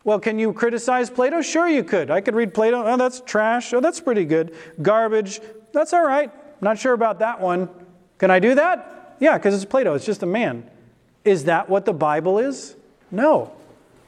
Well, 0.04 0.20
can 0.20 0.38
you 0.38 0.52
criticize 0.52 1.08
Plato? 1.08 1.40
Sure, 1.40 1.66
you 1.66 1.82
could. 1.82 2.10
I 2.10 2.20
could 2.20 2.34
read 2.34 2.52
Plato. 2.52 2.84
Oh, 2.84 2.98
that's 2.98 3.22
trash. 3.22 3.72
Oh, 3.72 3.80
that's 3.80 3.98
pretty 3.98 4.26
good. 4.26 4.54
Garbage. 4.82 5.40
That's 5.72 5.94
all 5.94 6.06
right. 6.06 6.30
Not 6.60 6.78
sure 6.78 6.92
about 6.92 7.20
that 7.20 7.40
one. 7.40 7.70
Can 8.18 8.30
I 8.30 8.40
do 8.40 8.54
that? 8.56 9.16
Yeah, 9.18 9.38
because 9.38 9.54
it's 9.54 9.64
Plato. 9.64 9.94
It's 9.94 10.04
just 10.04 10.22
a 10.22 10.26
man. 10.26 10.70
Is 11.24 11.44
that 11.44 11.70
what 11.70 11.86
the 11.86 11.94
Bible 11.94 12.38
is? 12.38 12.76
No. 13.10 13.52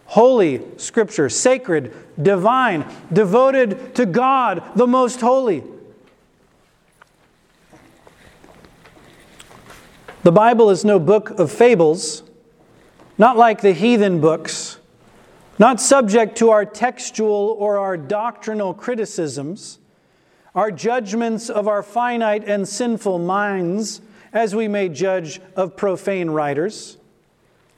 Holy 0.05 0.63
Scripture, 0.77 1.31
sacred, 1.31 1.95
divine, 2.21 2.85
devoted 3.11 3.95
to 3.95 4.05
God, 4.05 4.63
the 4.77 4.87
most 4.87 5.23
holy. 5.23 5.65
The 10.29 10.33
Bible 10.33 10.69
is 10.69 10.85
no 10.85 10.99
book 10.99 11.31
of 11.39 11.51
fables, 11.51 12.23
not 13.17 13.39
like 13.39 13.63
the 13.63 13.73
heathen 13.73 14.21
books, 14.21 14.79
not 15.59 15.81
subject 15.81 16.37
to 16.37 16.51
our 16.51 16.67
textual 16.67 17.57
or 17.59 17.79
our 17.79 17.97
doctrinal 17.97 18.75
criticisms, 18.75 19.79
our 20.55 20.71
judgments 20.71 21.49
of 21.49 21.67
our 21.67 21.83
finite 21.83 22.45
and 22.47 22.69
sinful 22.69 23.21
minds, 23.21 24.03
as 24.31 24.55
we 24.55 24.69
may 24.69 24.91
judge 24.91 25.41
of 25.57 25.79
profane 25.79 26.29
writers. 26.29 26.99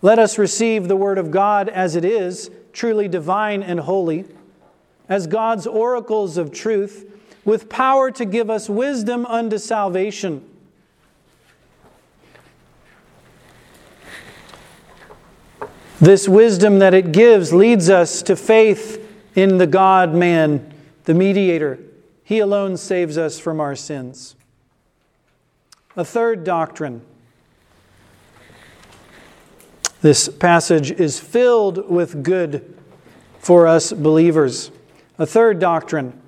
Let 0.03 0.19
us 0.19 0.37
receive 0.37 0.89
the 0.89 0.97
Word 0.97 1.19
of 1.19 1.31
God 1.31 1.69
as 1.69 1.95
it 1.95 2.05
is, 2.05 2.51
truly 2.73 3.07
divine 3.07 3.63
and 3.63 3.79
holy, 3.79 4.25
as 5.09 5.29
God's 5.29 5.69
oracles 5.69 6.37
of 6.37 6.51
truth, 6.51 7.17
with 7.45 7.69
power 7.69 8.11
to 8.11 8.25
give 8.25 8.51
us 8.51 8.69
wisdom 8.69 9.25
unto 9.27 9.57
salvation 9.57 10.50
This 16.01 16.27
wisdom 16.27 16.79
that 16.79 16.95
it 16.95 17.13
gives 17.13 17.53
leads 17.53 17.91
us 17.91 18.23
to 18.23 18.35
faith 18.35 19.07
in 19.35 19.59
the 19.59 19.67
God 19.67 20.15
man, 20.15 20.73
the 21.05 21.13
mediator. 21.13 21.79
He 22.25 22.39
alone 22.39 22.79
saves 22.79 23.19
us 23.19 23.39
from 23.39 23.61
our 23.61 23.77
sins. 23.77 24.35
A 25.97 26.05
third 26.05 26.43
doctrine. 26.43 27.03
This 30.01 30.29
passage 30.31 30.91
is 30.91 31.21
filled 31.21 31.91
with 31.91 32.23
good 32.23 32.79
for 33.39 33.67
us 33.67 33.93
believers. 33.93 34.71
A 35.19 35.27
third 35.27 35.59
doctrine. 35.59 36.19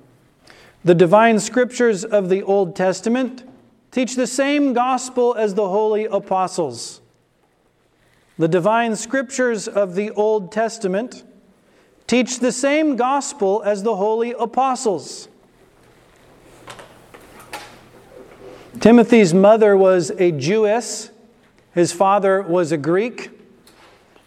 The 0.83 0.93
divine 0.93 1.39
scriptures 1.39 2.05
of 2.05 2.29
the 2.29 2.43
Old 2.43 2.75
Testament 2.75 3.49
teach 3.89 4.15
the 4.15 4.27
same 4.27 4.73
gospel 4.73 5.33
as 5.33 5.55
the 5.55 5.67
holy 5.67 6.05
apostles. 6.05 7.01
The 8.37 8.47
divine 8.47 8.95
scriptures 8.95 9.67
of 9.67 9.95
the 9.95 10.09
Old 10.11 10.51
Testament 10.51 11.23
teach 12.07 12.39
the 12.39 12.51
same 12.51 12.95
gospel 12.95 13.61
as 13.63 13.83
the 13.83 13.95
holy 13.95 14.31
apostles. 14.31 15.27
Timothy's 18.79 19.33
mother 19.33 19.77
was 19.77 20.11
a 20.17 20.31
Jewess, 20.31 21.11
his 21.73 21.91
father 21.91 22.41
was 22.41 22.71
a 22.71 22.77
Greek, 22.77 23.29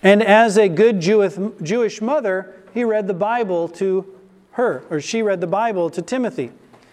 and 0.03 0.23
as 0.23 0.57
a 0.57 0.69
good 0.69 1.01
Jewish 1.01 2.01
mother, 2.01 2.55
he 2.73 2.85
read 2.85 3.09
the 3.09 3.15
Bible 3.15 3.69
to 3.71 4.07
her, 4.53 4.85
or 4.89 5.01
she 5.01 5.21
read 5.21 5.41
the 5.41 5.47
Bible 5.47 5.91
to 5.91 6.01
Timothy 6.01 6.53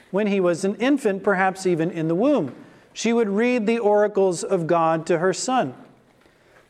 when 0.10 0.28
he 0.28 0.40
was 0.40 0.66
an 0.66 0.76
infant, 0.76 1.24
perhaps 1.24 1.66
even 1.68 1.92
in 1.92 2.08
the 2.08 2.16
womb. 2.16 2.56
She 2.92 3.14
would 3.14 3.30
read 3.30 3.68
the 3.68 3.80
oracles 3.80 4.44
of 4.44 4.68
God 4.68 5.06
to 5.08 5.20
her 5.20 5.32
son. 5.34 5.76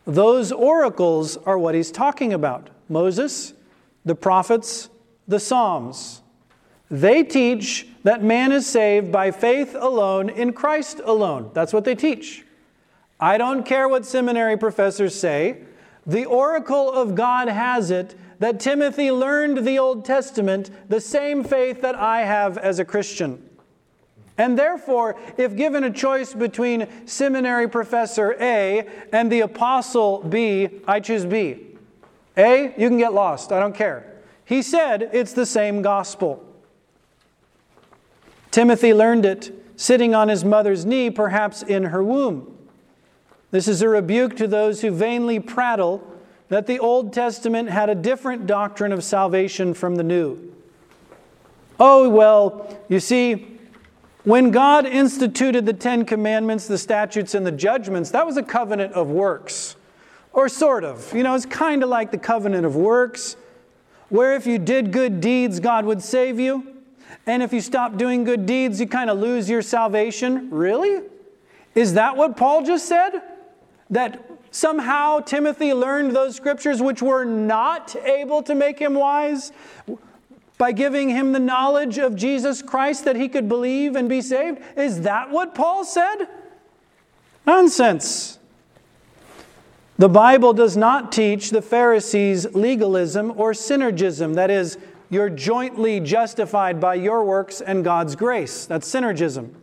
Those 0.05 0.51
oracles 0.51 1.37
are 1.37 1.57
what 1.57 1.75
he's 1.75 1.91
talking 1.91 2.33
about 2.33 2.69
Moses, 2.89 3.53
the 4.03 4.15
prophets, 4.15 4.89
the 5.27 5.39
Psalms. 5.39 6.21
They 6.91 7.23
teach 7.23 7.87
that 8.03 8.21
man 8.21 8.51
is 8.51 8.67
saved 8.67 9.11
by 9.11 9.31
faith 9.31 9.75
alone 9.79 10.29
in 10.29 10.53
Christ 10.53 10.99
alone. 11.03 11.51
That's 11.53 11.73
what 11.73 11.85
they 11.85 11.95
teach. 11.95 12.45
I 13.19 13.37
don't 13.37 13.65
care 13.65 13.87
what 13.87 14.05
seminary 14.05 14.57
professors 14.57 15.15
say. 15.15 15.61
The 16.05 16.25
oracle 16.25 16.91
of 16.91 17.15
God 17.15 17.47
has 17.47 17.89
it 17.89 18.15
that 18.39 18.59
Timothy 18.59 19.09
learned 19.09 19.65
the 19.65 19.79
Old 19.79 20.03
Testament, 20.03 20.69
the 20.89 20.99
same 20.99 21.45
faith 21.45 21.81
that 21.81 21.95
I 21.95 22.23
have 22.23 22.57
as 22.57 22.79
a 22.79 22.85
Christian. 22.85 23.41
And 24.43 24.60
therefore, 24.60 25.15
if 25.38 25.56
given 25.56 25.86
a 25.86 25.89
choice 25.89 26.34
between 26.34 27.08
seminary 27.08 27.69
professor 27.69 28.36
A 28.41 28.86
and 29.13 29.32
the 29.32 29.39
apostle 29.39 30.21
B, 30.21 30.82
I 30.86 30.99
choose 30.99 31.25
B. 31.25 31.67
A, 32.36 32.73
you 32.77 32.89
can 32.89 32.97
get 32.97 33.13
lost. 33.13 33.53
I 33.53 33.62
don't 33.62 33.73
care. 33.73 34.21
He 34.43 34.62
said 34.62 35.10
it's 35.13 35.32
the 35.32 35.45
same 35.45 35.82
gospel. 35.82 36.43
Timothy 38.51 38.93
learned 38.93 39.25
it 39.25 39.63
sitting 39.77 40.13
on 40.13 40.27
his 40.27 40.43
mother's 40.43 40.86
knee, 40.86 41.10
perhaps 41.10 41.63
in 41.63 41.86
her 41.86 42.03
womb. 42.03 42.53
This 43.51 43.69
is 43.69 43.82
a 43.82 43.88
rebuke 43.88 44.36
to 44.36 44.47
those 44.47 44.82
who 44.82 44.91
vainly 44.91 45.39
prattle 45.39 46.06
that 46.49 46.67
the 46.67 46.79
Old 46.79 47.13
Testament 47.13 47.69
had 47.69 47.89
a 47.89 47.95
different 47.95 48.45
doctrine 48.45 48.91
of 48.91 49.06
salvation 49.06 49.73
from 49.73 49.95
the 49.95 50.03
New. 50.03 50.53
Oh, 51.79 52.10
well, 52.10 52.77
you 52.89 52.99
see, 52.99 53.52
when 54.23 54.51
God 54.51 54.86
instituted 54.86 55.65
the 55.65 55.73
Ten 55.73 56.05
Commandments, 56.05 56.67
the 56.67 56.77
statutes, 56.77 57.36
and 57.36 57.45
the 57.45 57.51
judgments, 57.51 58.12
that 58.12 58.25
was 58.25 58.38
a 58.38 58.43
covenant 58.43 58.93
of 58.93 59.09
works. 59.09 59.75
Or 60.31 60.49
sort 60.49 60.83
of. 60.83 61.13
You 61.13 61.23
know, 61.23 61.36
it's 61.36 61.45
kind 61.45 61.83
of 61.83 61.89
like 61.89 62.12
the 62.12 62.17
covenant 62.17 62.65
of 62.65 62.75
works, 62.75 63.36
where 64.09 64.36
if 64.36 64.47
you 64.47 64.57
did 64.57 64.91
good 64.91 65.21
deeds, 65.21 65.59
God 65.59 65.86
would 65.86 66.01
save 66.01 66.39
you. 66.39 66.67
And 67.25 67.43
if 67.43 67.53
you 67.53 67.62
stop 67.62 67.97
doing 67.97 68.23
good 68.23 68.45
deeds, 68.45 68.79
you 68.79 68.88
kind 68.88 69.09
of 69.09 69.19
lose 69.19 69.49
your 69.49 69.62
salvation. 69.62 70.49
Really? 70.49 71.03
Is 71.75 71.93
that 71.93 72.17
what 72.17 72.36
Paul 72.38 72.63
just 72.63 72.88
said? 72.88 73.21
That 73.89 74.29
somehow 74.51 75.19
Timothy 75.19 75.73
learned 75.73 76.15
those 76.15 76.36
scriptures 76.36 76.81
which 76.81 77.01
were 77.01 77.25
not 77.25 77.95
able 77.95 78.41
to 78.43 78.55
make 78.55 78.79
him 78.79 78.95
wise? 78.95 79.51
By 80.57 80.71
giving 80.71 81.09
him 81.09 81.31
the 81.31 81.39
knowledge 81.39 81.97
of 81.97 82.15
Jesus 82.15 82.61
Christ 82.61 83.05
that 83.05 83.15
he 83.15 83.27
could 83.27 83.49
believe 83.49 83.95
and 83.95 84.07
be 84.07 84.21
saved? 84.21 84.59
Is 84.77 85.01
that 85.01 85.29
what 85.29 85.55
Paul 85.55 85.83
said? 85.83 86.27
Nonsense. 87.45 88.39
The 89.97 90.09
Bible 90.09 90.53
does 90.53 90.75
not 90.75 91.11
teach 91.11 91.49
the 91.49 91.61
Pharisees 91.61 92.53
legalism 92.55 93.33
or 93.35 93.51
synergism. 93.51 94.35
That 94.35 94.49
is, 94.49 94.77
you're 95.09 95.29
jointly 95.29 95.99
justified 95.99 96.79
by 96.79 96.95
your 96.95 97.23
works 97.23 97.61
and 97.61 97.83
God's 97.83 98.15
grace. 98.15 98.65
That's 98.65 98.91
synergism. 98.91 99.53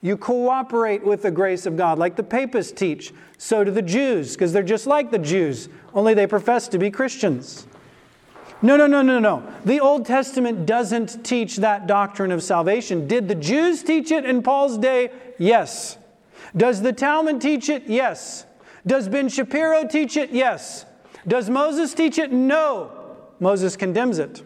You 0.00 0.16
cooperate 0.16 1.02
with 1.02 1.22
the 1.22 1.30
grace 1.30 1.64
of 1.64 1.76
God, 1.76 1.98
like 1.98 2.14
the 2.14 2.22
papists 2.22 2.72
teach. 2.72 3.12
So 3.38 3.64
do 3.64 3.70
the 3.70 3.82
Jews, 3.82 4.34
because 4.34 4.52
they're 4.52 4.62
just 4.62 4.86
like 4.86 5.10
the 5.10 5.18
Jews, 5.18 5.68
only 5.94 6.12
they 6.12 6.26
profess 6.26 6.68
to 6.68 6.78
be 6.78 6.90
Christians. 6.90 7.66
No, 8.64 8.78
no, 8.78 8.86
no, 8.86 9.02
no, 9.02 9.18
no. 9.18 9.46
The 9.66 9.78
Old 9.78 10.06
Testament 10.06 10.64
doesn't 10.64 11.22
teach 11.22 11.56
that 11.56 11.86
doctrine 11.86 12.32
of 12.32 12.42
salvation. 12.42 13.06
Did 13.06 13.28
the 13.28 13.34
Jews 13.34 13.82
teach 13.82 14.10
it 14.10 14.24
in 14.24 14.42
Paul's 14.42 14.78
day? 14.78 15.10
Yes. 15.38 15.98
Does 16.56 16.80
the 16.80 16.94
Talmud 16.94 17.42
teach 17.42 17.68
it? 17.68 17.82
Yes. 17.88 18.46
Does 18.86 19.06
Ben 19.06 19.28
Shapiro 19.28 19.86
teach 19.86 20.16
it? 20.16 20.30
Yes. 20.30 20.86
Does 21.28 21.50
Moses 21.50 21.92
teach 21.92 22.16
it? 22.16 22.32
No. 22.32 22.90
Moses 23.38 23.76
condemns 23.76 24.18
it. 24.18 24.42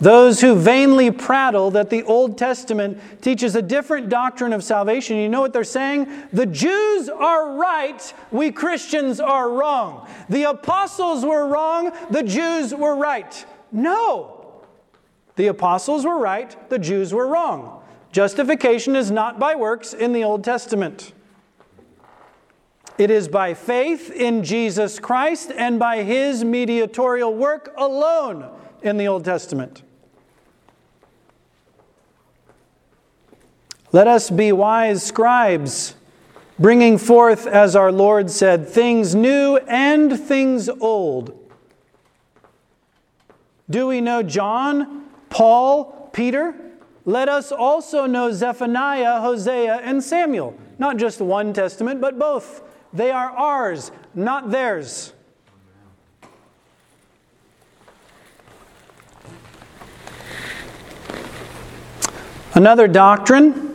Those 0.00 0.40
who 0.40 0.54
vainly 0.54 1.10
prattle 1.10 1.70
that 1.72 1.90
the 1.90 2.02
Old 2.04 2.38
Testament 2.38 2.98
teaches 3.20 3.54
a 3.54 3.60
different 3.60 4.08
doctrine 4.08 4.54
of 4.54 4.64
salvation, 4.64 5.18
you 5.18 5.28
know 5.28 5.42
what 5.42 5.52
they're 5.52 5.62
saying? 5.62 6.10
The 6.32 6.46
Jews 6.46 7.10
are 7.10 7.52
right, 7.56 8.14
we 8.30 8.50
Christians 8.50 9.20
are 9.20 9.50
wrong. 9.50 10.08
The 10.30 10.44
apostles 10.44 11.22
were 11.24 11.46
wrong, 11.46 11.92
the 12.10 12.22
Jews 12.22 12.74
were 12.74 12.96
right. 12.96 13.44
No. 13.70 14.62
The 15.36 15.48
apostles 15.48 16.06
were 16.06 16.18
right, 16.18 16.70
the 16.70 16.78
Jews 16.78 17.12
were 17.12 17.26
wrong. 17.26 17.82
Justification 18.10 18.96
is 18.96 19.10
not 19.10 19.38
by 19.38 19.54
works 19.54 19.92
in 19.92 20.12
the 20.12 20.24
Old 20.24 20.42
Testament. 20.42 21.12
It 22.96 23.10
is 23.10 23.28
by 23.28 23.52
faith 23.52 24.10
in 24.10 24.44
Jesus 24.44 24.98
Christ 24.98 25.52
and 25.54 25.78
by 25.78 26.02
his 26.02 26.42
mediatorial 26.42 27.34
work 27.34 27.74
alone 27.76 28.50
in 28.82 28.96
the 28.96 29.06
Old 29.06 29.26
Testament. 29.26 29.82
Let 33.92 34.06
us 34.06 34.30
be 34.30 34.52
wise 34.52 35.02
scribes, 35.02 35.96
bringing 36.60 36.96
forth, 36.96 37.46
as 37.46 37.74
our 37.74 37.90
Lord 37.90 38.30
said, 38.30 38.68
things 38.68 39.16
new 39.16 39.56
and 39.66 40.18
things 40.18 40.68
old. 40.68 41.36
Do 43.68 43.88
we 43.88 44.00
know 44.00 44.22
John, 44.22 45.06
Paul, 45.28 46.10
Peter? 46.12 46.54
Let 47.04 47.28
us 47.28 47.50
also 47.50 48.06
know 48.06 48.30
Zephaniah, 48.30 49.20
Hosea, 49.20 49.80
and 49.82 50.02
Samuel. 50.04 50.56
Not 50.78 50.96
just 50.96 51.20
one 51.20 51.52
testament, 51.52 52.00
but 52.00 52.16
both. 52.18 52.62
They 52.92 53.10
are 53.10 53.30
ours, 53.30 53.90
not 54.14 54.50
theirs. 54.50 55.12
Another 62.54 62.86
doctrine 62.86 63.69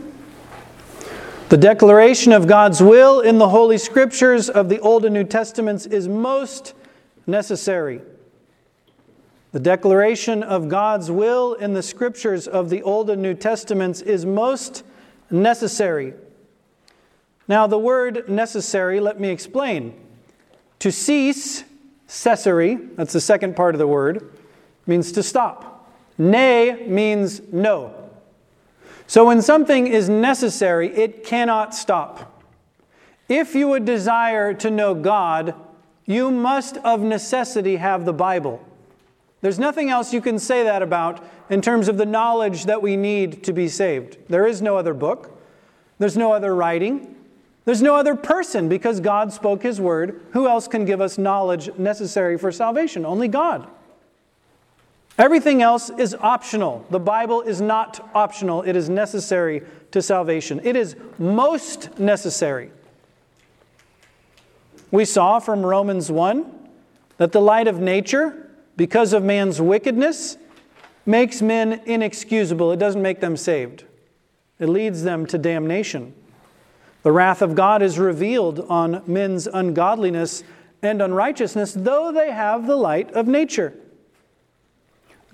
the 1.49 1.58
declaration 1.58 2.31
of 2.31 2.47
God's 2.47 2.81
will 2.81 3.19
in 3.19 3.38
the 3.38 3.49
Holy 3.49 3.77
Scriptures 3.77 4.49
of 4.49 4.67
the 4.67 4.79
Old 4.79 5.05
and 5.05 5.13
New 5.13 5.23
Testaments 5.23 5.86
is 5.86 6.08
most 6.08 6.73
necessary. 7.27 8.01
The 9.51 9.60
declaration 9.60 10.41
of 10.41 10.69
God's 10.69 11.12
will 11.12 11.53
in 11.53 11.73
the 11.73 11.84
Scriptures 11.84 12.47
of 12.47 12.71
the 12.71 12.81
Old 12.81 13.12
and 13.12 13.21
New 13.21 13.36
Testaments 13.36 14.01
is 14.01 14.25
most 14.25 14.84
necessary. 15.29 16.13
Now, 17.47 17.67
the 17.67 17.77
word 17.77 18.27
necessary, 18.27 18.99
let 18.99 19.19
me 19.19 19.29
explain. 19.29 19.93
To 20.79 20.91
cease, 20.91 21.63
cessary, 22.08 22.75
that's 22.75 23.13
the 23.13 23.21
second 23.21 23.55
part 23.55 23.75
of 23.75 23.79
the 23.79 23.88
word, 23.88 24.31
means 24.88 25.12
to 25.12 25.21
stop. 25.21 25.91
Nay 26.17 26.88
means 26.88 27.39
no. 27.51 28.05
So 29.08 29.26
when 29.26 29.41
something 29.41 29.88
is 29.88 30.10
necessary, 30.10 30.96
it 30.96 31.24
cannot 31.24 31.76
stop. 31.76 32.44
If 33.30 33.56
you 33.56 33.68
would 33.68 33.86
desire 33.86 34.54
to 34.56 34.70
know 34.70 34.94
God, 34.94 35.56
you 36.06 36.32
must 36.32 36.78
of 36.78 37.02
necessity 37.02 37.78
have 37.78 38.06
the 38.06 38.13
Bible. 38.13 38.63
There's 39.41 39.60
nothing 39.60 39.89
else 39.89 40.13
you 40.13 40.22
can 40.22 40.39
say 40.39 40.63
that 40.63 40.82
about 40.82 41.24
in 41.50 41.62
terms 41.62 41.88
of 41.88 41.98
the 41.98 42.06
knowledge 42.06 42.65
that 42.65 42.82
we 42.82 42.96
need 42.98 43.44
to 43.44 43.54
be 43.54 43.68
saved. 43.68 44.18
There 44.28 44.48
is 44.48 44.62
no 44.62 44.78
other 44.78 44.94
book, 44.94 45.32
there's 46.00 46.18
no 46.18 46.34
other 46.34 46.56
writing, 46.56 47.15
there's 47.65 47.82
no 47.82 47.96
other 47.96 48.15
person 48.15 48.70
because 48.70 49.00
God 49.00 49.34
spoke 49.34 49.63
His 49.63 49.82
word. 49.82 50.22
Who 50.32 50.48
else 50.48 50.68
can 50.68 50.86
give 50.86 51.02
us 51.02 51.18
knowledge 51.18 51.70
necessary 51.78 52.38
for 52.38 52.52
salvation? 52.52 53.06
Only 53.06 53.28
God. 53.28 53.68
Everything 55.17 55.62
else 55.62 55.89
is 55.89 56.13
optional. 56.19 56.86
The 56.89 56.99
Bible 56.99 57.41
is 57.41 57.62
not 57.62 58.10
optional, 58.13 58.63
it 58.63 58.75
is 58.75 58.89
necessary 58.89 59.63
to 59.91 60.01
salvation. 60.01 60.60
It 60.63 60.75
is 60.75 60.95
most 61.17 61.97
necessary. 61.97 62.71
We 64.91 65.06
saw 65.06 65.39
from 65.39 65.65
Romans 65.65 66.12
1 66.12 66.45
that 67.17 67.32
the 67.32 67.41
light 67.41 67.67
of 67.67 67.80
nature, 67.80 68.49
because 68.75 69.13
of 69.13 69.23
man's 69.23 69.62
wickedness, 69.62 70.38
makes 71.06 71.41
men 71.41 71.82
inexcusable. 71.86 72.71
It 72.73 72.78
doesn't 72.78 73.01
make 73.01 73.21
them 73.21 73.38
saved, 73.38 73.86
it 74.60 74.67
leads 74.67 75.04
them 75.04 75.25
to 75.28 75.38
damnation. 75.38 76.13
The 77.04 77.12
wrath 77.12 77.41
of 77.41 77.56
God 77.56 77.82
is 77.82 77.99
revealed 77.99 78.62
on 78.62 79.04
men's 79.06 79.45
ungodliness 79.45 80.43
and 80.82 81.01
unrighteousness, 81.01 81.73
though 81.73 82.12
they 82.12 82.32
have 82.32 82.65
the 82.65 82.75
light 82.75 83.12
of 83.12 83.28
nature. 83.28 83.75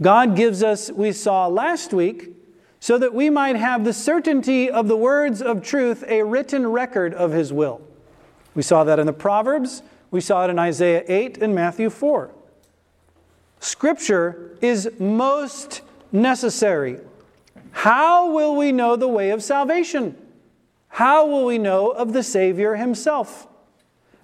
God 0.01 0.35
gives 0.35 0.63
us, 0.63 0.91
we 0.91 1.11
saw 1.11 1.47
last 1.47 1.93
week, 1.93 2.35
so 2.79 2.97
that 2.97 3.13
we 3.13 3.29
might 3.29 3.55
have 3.55 3.83
the 3.83 3.93
certainty 3.93 4.69
of 4.69 4.87
the 4.87 4.97
words 4.97 5.41
of 5.41 5.61
truth, 5.61 6.03
a 6.07 6.23
written 6.23 6.67
record 6.67 7.13
of 7.13 7.31
His 7.31 7.53
will. 7.53 7.81
We 8.55 8.63
saw 8.63 8.83
that 8.83 8.97
in 8.97 9.05
the 9.05 9.13
Proverbs, 9.13 9.83
we 10.09 10.19
saw 10.19 10.45
it 10.45 10.49
in 10.49 10.57
Isaiah 10.57 11.03
8 11.07 11.37
and 11.37 11.53
Matthew 11.53 11.91
4. 11.91 12.31
Scripture 13.59 14.57
is 14.59 14.89
most 14.99 15.81
necessary. 16.11 16.99
How 17.69 18.31
will 18.31 18.55
we 18.55 18.71
know 18.71 18.95
the 18.95 19.07
way 19.07 19.29
of 19.29 19.43
salvation? 19.43 20.17
How 20.87 21.27
will 21.27 21.45
we 21.45 21.59
know 21.59 21.91
of 21.91 22.13
the 22.13 22.23
Savior 22.23 22.75
Himself? 22.75 23.47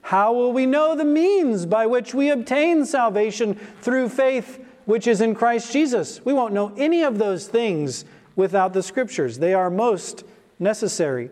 How 0.01 0.33
will 0.33 0.51
we 0.51 0.65
know 0.65 0.95
the 0.95 1.05
means 1.05 1.65
by 1.65 1.85
which 1.85 2.15
we 2.15 2.29
obtain 2.29 2.85
salvation 2.85 3.55
through 3.81 4.09
faith 4.09 4.66
which 4.87 5.05
is 5.05 5.19
in 5.19 5.35
Christ 5.35 5.71
Jesus. 5.73 6.23
We 6.25 6.33
won't 6.33 6.53
know 6.53 6.73
any 6.77 7.03
of 7.03 7.17
those 7.17 7.45
things 7.45 8.05
without 8.37 8.71
the 8.73 8.81
Scriptures, 8.81 9.37
they 9.37 9.53
are 9.53 9.69
most 9.69 10.23
necessary. 10.59 11.29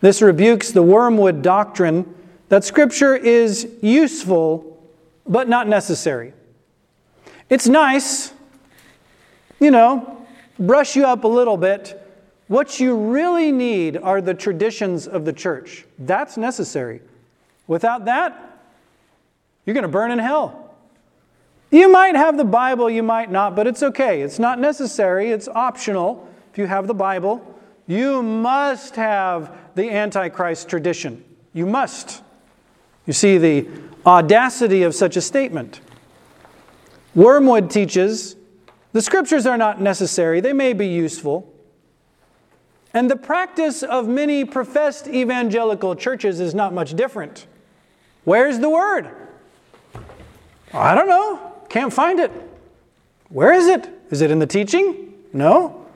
This 0.00 0.22
rebukes 0.22 0.70
the 0.70 0.82
wormwood 0.82 1.42
doctrine 1.42 2.14
that 2.48 2.62
Scripture 2.62 3.16
is 3.16 3.68
useful 3.82 4.80
but 5.26 5.48
not 5.48 5.66
necessary. 5.66 6.32
It's 7.50 7.66
nice, 7.66 8.32
you 9.58 9.72
know, 9.72 10.24
brush 10.58 10.94
you 10.94 11.06
up 11.06 11.24
a 11.24 11.28
little 11.28 11.56
bit. 11.56 12.00
What 12.46 12.78
you 12.78 12.96
really 12.96 13.50
need 13.50 13.96
are 13.96 14.20
the 14.20 14.34
traditions 14.34 15.08
of 15.08 15.24
the 15.24 15.32
church. 15.32 15.84
That's 15.98 16.36
necessary. 16.36 17.00
Without 17.66 18.04
that, 18.04 18.60
you're 19.64 19.74
going 19.74 19.82
to 19.82 19.88
burn 19.88 20.12
in 20.12 20.20
hell. 20.20 20.65
You 21.76 21.90
might 21.90 22.16
have 22.16 22.38
the 22.38 22.44
Bible, 22.44 22.88
you 22.88 23.02
might 23.02 23.30
not, 23.30 23.54
but 23.54 23.66
it's 23.66 23.82
okay. 23.82 24.22
It's 24.22 24.38
not 24.38 24.58
necessary, 24.58 25.30
it's 25.30 25.46
optional 25.46 26.26
if 26.50 26.56
you 26.56 26.66
have 26.66 26.86
the 26.86 26.94
Bible. 26.94 27.54
You 27.86 28.22
must 28.22 28.96
have 28.96 29.54
the 29.74 29.90
Antichrist 29.90 30.70
tradition. 30.70 31.22
You 31.52 31.66
must. 31.66 32.22
You 33.04 33.12
see 33.12 33.36
the 33.36 33.68
audacity 34.06 34.84
of 34.84 34.94
such 34.94 35.18
a 35.18 35.20
statement. 35.20 35.82
Wormwood 37.14 37.70
teaches 37.70 38.36
the 38.94 39.02
scriptures 39.02 39.44
are 39.44 39.58
not 39.58 39.78
necessary, 39.78 40.40
they 40.40 40.54
may 40.54 40.72
be 40.72 40.86
useful. 40.86 41.52
And 42.94 43.10
the 43.10 43.16
practice 43.16 43.82
of 43.82 44.08
many 44.08 44.46
professed 44.46 45.08
evangelical 45.08 45.94
churches 45.94 46.40
is 46.40 46.54
not 46.54 46.72
much 46.72 46.94
different. 46.94 47.46
Where's 48.24 48.60
the 48.60 48.70
word? 48.70 49.10
I 50.72 50.94
don't 50.94 51.08
know. 51.08 51.52
Can't 51.68 51.92
find 51.92 52.20
it. 52.20 52.30
Where 53.28 53.52
is 53.52 53.66
it? 53.66 53.88
Is 54.10 54.20
it 54.20 54.30
in 54.30 54.38
the 54.38 54.46
teaching? 54.46 55.14
No. 55.32 55.86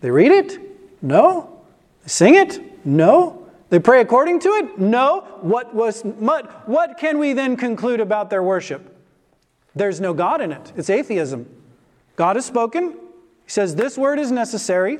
They 0.00 0.10
read 0.10 0.30
it? 0.30 0.58
No. 1.02 1.62
They 2.02 2.08
sing 2.08 2.34
it? 2.34 2.86
No. 2.86 3.46
They 3.70 3.78
pray 3.78 4.00
according 4.00 4.40
to 4.40 4.48
it? 4.50 4.78
No. 4.78 5.20
What 5.40 5.74
was 5.74 6.02
what, 6.02 6.68
what 6.68 6.98
can 6.98 7.18
we 7.18 7.32
then 7.32 7.56
conclude 7.56 8.00
about 8.00 8.30
their 8.30 8.42
worship? 8.42 8.96
There's 9.74 10.00
no 10.00 10.14
God 10.14 10.40
in 10.40 10.52
it. 10.52 10.72
It's 10.76 10.90
atheism. 10.90 11.48
God 12.16 12.36
has 12.36 12.44
spoken. 12.46 12.92
He 12.92 13.50
says 13.50 13.74
this 13.74 13.98
word 13.98 14.18
is 14.18 14.30
necessary. 14.30 14.98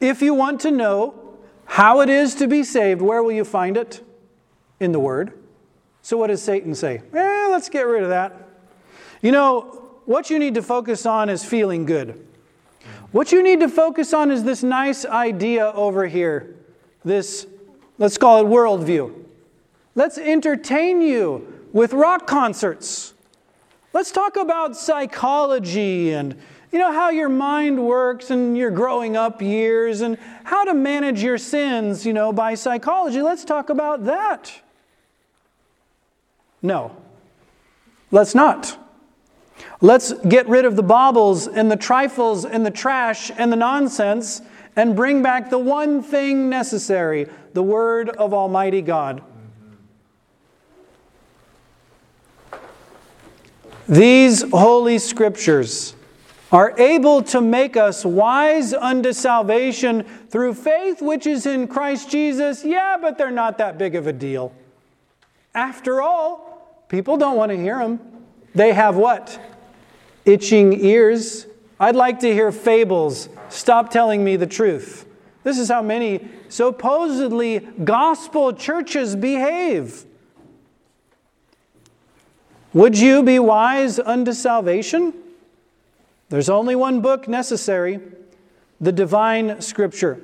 If 0.00 0.20
you 0.20 0.34
want 0.34 0.60
to 0.62 0.70
know 0.70 1.36
how 1.64 2.00
it 2.00 2.08
is 2.08 2.34
to 2.36 2.48
be 2.48 2.64
saved, 2.64 3.00
where 3.00 3.22
will 3.22 3.32
you 3.32 3.44
find 3.44 3.76
it? 3.76 4.02
In 4.80 4.92
the 4.92 5.00
word. 5.00 5.32
So 6.02 6.16
what 6.16 6.28
does 6.28 6.42
Satan 6.42 6.74
say? 6.74 7.02
Eh, 7.14 7.48
let's 7.50 7.68
get 7.68 7.86
rid 7.86 8.02
of 8.02 8.10
that. 8.10 8.45
You 9.22 9.32
know, 9.32 9.82
what 10.04 10.30
you 10.30 10.38
need 10.38 10.54
to 10.54 10.62
focus 10.62 11.06
on 11.06 11.28
is 11.28 11.44
feeling 11.44 11.84
good. 11.84 12.26
What 13.12 13.32
you 13.32 13.42
need 13.42 13.60
to 13.60 13.68
focus 13.68 14.12
on 14.12 14.30
is 14.30 14.44
this 14.44 14.62
nice 14.62 15.04
idea 15.04 15.72
over 15.72 16.06
here, 16.06 16.54
this, 17.04 17.46
let's 17.98 18.18
call 18.18 18.44
it 18.44 18.48
worldview. 18.48 19.14
Let's 19.94 20.18
entertain 20.18 21.00
you 21.00 21.68
with 21.72 21.92
rock 21.92 22.26
concerts. 22.26 23.14
Let's 23.92 24.12
talk 24.12 24.36
about 24.36 24.76
psychology 24.76 26.12
and 26.12 26.36
you 26.72 26.78
know 26.78 26.92
how 26.92 27.10
your 27.10 27.30
mind 27.30 27.82
works 27.82 28.30
and 28.30 28.56
your 28.58 28.70
growing 28.70 29.16
up 29.16 29.40
years 29.40 30.02
and 30.02 30.18
how 30.44 30.64
to 30.64 30.74
manage 30.74 31.22
your 31.22 31.38
sins, 31.38 32.04
you 32.04 32.12
know, 32.12 32.32
by 32.32 32.54
psychology. 32.54 33.22
Let's 33.22 33.44
talk 33.44 33.70
about 33.70 34.04
that. 34.04 34.52
No. 36.60 36.94
Let's 38.10 38.34
not. 38.34 38.76
Let's 39.80 40.12
get 40.12 40.48
rid 40.48 40.64
of 40.64 40.76
the 40.76 40.82
baubles 40.82 41.46
and 41.46 41.70
the 41.70 41.76
trifles 41.76 42.44
and 42.44 42.64
the 42.64 42.70
trash 42.70 43.30
and 43.36 43.52
the 43.52 43.56
nonsense 43.56 44.42
and 44.74 44.94
bring 44.94 45.22
back 45.22 45.50
the 45.50 45.58
one 45.58 46.02
thing 46.02 46.48
necessary 46.48 47.28
the 47.54 47.62
Word 47.62 48.10
of 48.10 48.34
Almighty 48.34 48.82
God. 48.82 49.22
These 53.88 54.42
holy 54.50 54.98
scriptures 54.98 55.94
are 56.52 56.78
able 56.78 57.22
to 57.22 57.40
make 57.40 57.76
us 57.76 58.04
wise 58.04 58.72
unto 58.72 59.12
salvation 59.12 60.02
through 60.28 60.54
faith 60.54 61.00
which 61.00 61.26
is 61.26 61.46
in 61.46 61.68
Christ 61.68 62.10
Jesus. 62.10 62.64
Yeah, 62.64 62.96
but 63.00 63.18
they're 63.18 63.30
not 63.30 63.58
that 63.58 63.78
big 63.78 63.94
of 63.94 64.06
a 64.06 64.12
deal. 64.12 64.52
After 65.54 66.02
all, 66.02 66.84
people 66.88 67.16
don't 67.16 67.36
want 67.36 67.50
to 67.50 67.56
hear 67.56 67.78
them. 67.78 68.15
They 68.56 68.72
have 68.72 68.96
what? 68.96 69.38
Itching 70.24 70.72
ears. 70.82 71.46
I'd 71.78 71.94
like 71.94 72.20
to 72.20 72.32
hear 72.32 72.50
fables. 72.50 73.28
Stop 73.50 73.90
telling 73.90 74.24
me 74.24 74.36
the 74.36 74.46
truth. 74.46 75.06
This 75.44 75.58
is 75.58 75.68
how 75.68 75.82
many 75.82 76.26
supposedly 76.48 77.58
gospel 77.58 78.54
churches 78.54 79.14
behave. 79.14 80.06
Would 82.72 82.98
you 82.98 83.22
be 83.22 83.38
wise 83.38 83.98
unto 83.98 84.32
salvation? 84.32 85.12
There's 86.30 86.48
only 86.48 86.74
one 86.74 87.02
book 87.02 87.28
necessary 87.28 88.00
the 88.80 88.92
divine 88.92 89.60
scripture. 89.60 90.18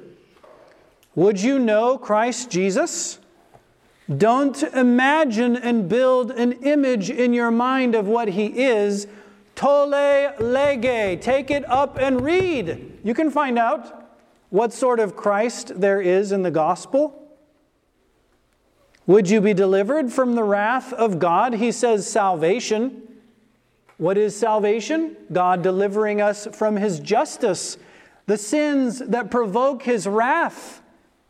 Would 1.15 1.41
you 1.41 1.59
know 1.59 1.99
Christ 1.99 2.51
Jesus? 2.51 3.19
Don't 4.19 4.63
imagine 4.63 5.57
and 5.57 5.89
build 5.89 6.31
an 6.33 6.53
image 6.65 7.11
in 7.11 7.33
your 7.33 7.51
mind 7.51 7.95
of 7.95 8.07
what 8.07 8.29
he 8.29 8.47
is. 8.47 9.07
Tolle 9.55 10.35
lege. 10.39 11.21
Take 11.23 11.51
it 11.51 11.69
up 11.69 11.99
and 11.99 12.21
read. 12.21 12.99
You 13.05 13.15
can 13.15 13.31
find 13.31 13.59
out 13.59 14.11
what 14.51 14.73
sort 14.73 15.01
of 15.01 15.17
Christ 15.17 15.81
there 15.81 16.01
is 16.01 16.33
in 16.33 16.43
the 16.43 16.51
gospel. 16.51 17.19
Would 19.07 19.31
you 19.31 19.41
be 19.41 19.55
delivered 19.55 20.13
from 20.13 20.35
the 20.35 20.45
wrath 20.45 20.93
of 20.93 21.19
God? 21.19 21.55
He 21.55 21.73
says 21.73 22.07
salvation. 22.07 23.03
What 23.97 24.19
is 24.19 24.37
salvation? 24.37 25.17
God 25.33 25.63
delivering 25.63 26.21
us 26.21 26.47
from 26.53 26.77
His 26.77 27.01
justice, 27.01 27.79
the 28.27 28.37
sins 28.37 28.99
that 28.99 29.31
provoke 29.31 29.83
His 29.83 30.07
wrath. 30.07 30.82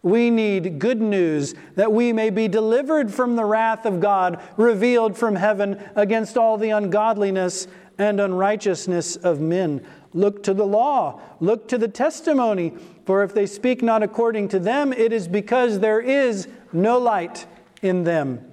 We 0.02 0.30
need 0.30 0.80
good 0.80 1.00
news 1.00 1.54
that 1.76 1.92
we 1.92 2.12
may 2.12 2.30
be 2.30 2.48
delivered 2.48 3.14
from 3.14 3.36
the 3.36 3.44
wrath 3.44 3.86
of 3.86 4.00
God 4.00 4.40
revealed 4.56 5.16
from 5.16 5.36
heaven 5.36 5.82
against 5.94 6.36
all 6.36 6.58
the 6.58 6.70
ungodliness 6.70 7.68
and 7.98 8.20
unrighteousness 8.20 9.16
of 9.16 9.40
men. 9.40 9.84
Look 10.12 10.42
to 10.42 10.54
the 10.54 10.66
law, 10.66 11.20
look 11.40 11.68
to 11.68 11.78
the 11.78 11.88
testimony, 11.88 12.74
for 13.06 13.22
if 13.22 13.32
they 13.32 13.46
speak 13.46 13.82
not 13.82 14.02
according 14.02 14.48
to 14.48 14.58
them, 14.58 14.92
it 14.92 15.12
is 15.12 15.28
because 15.28 15.78
there 15.78 16.00
is 16.00 16.48
no 16.72 16.98
light 16.98 17.46
in 17.80 18.04
them. 18.04 18.51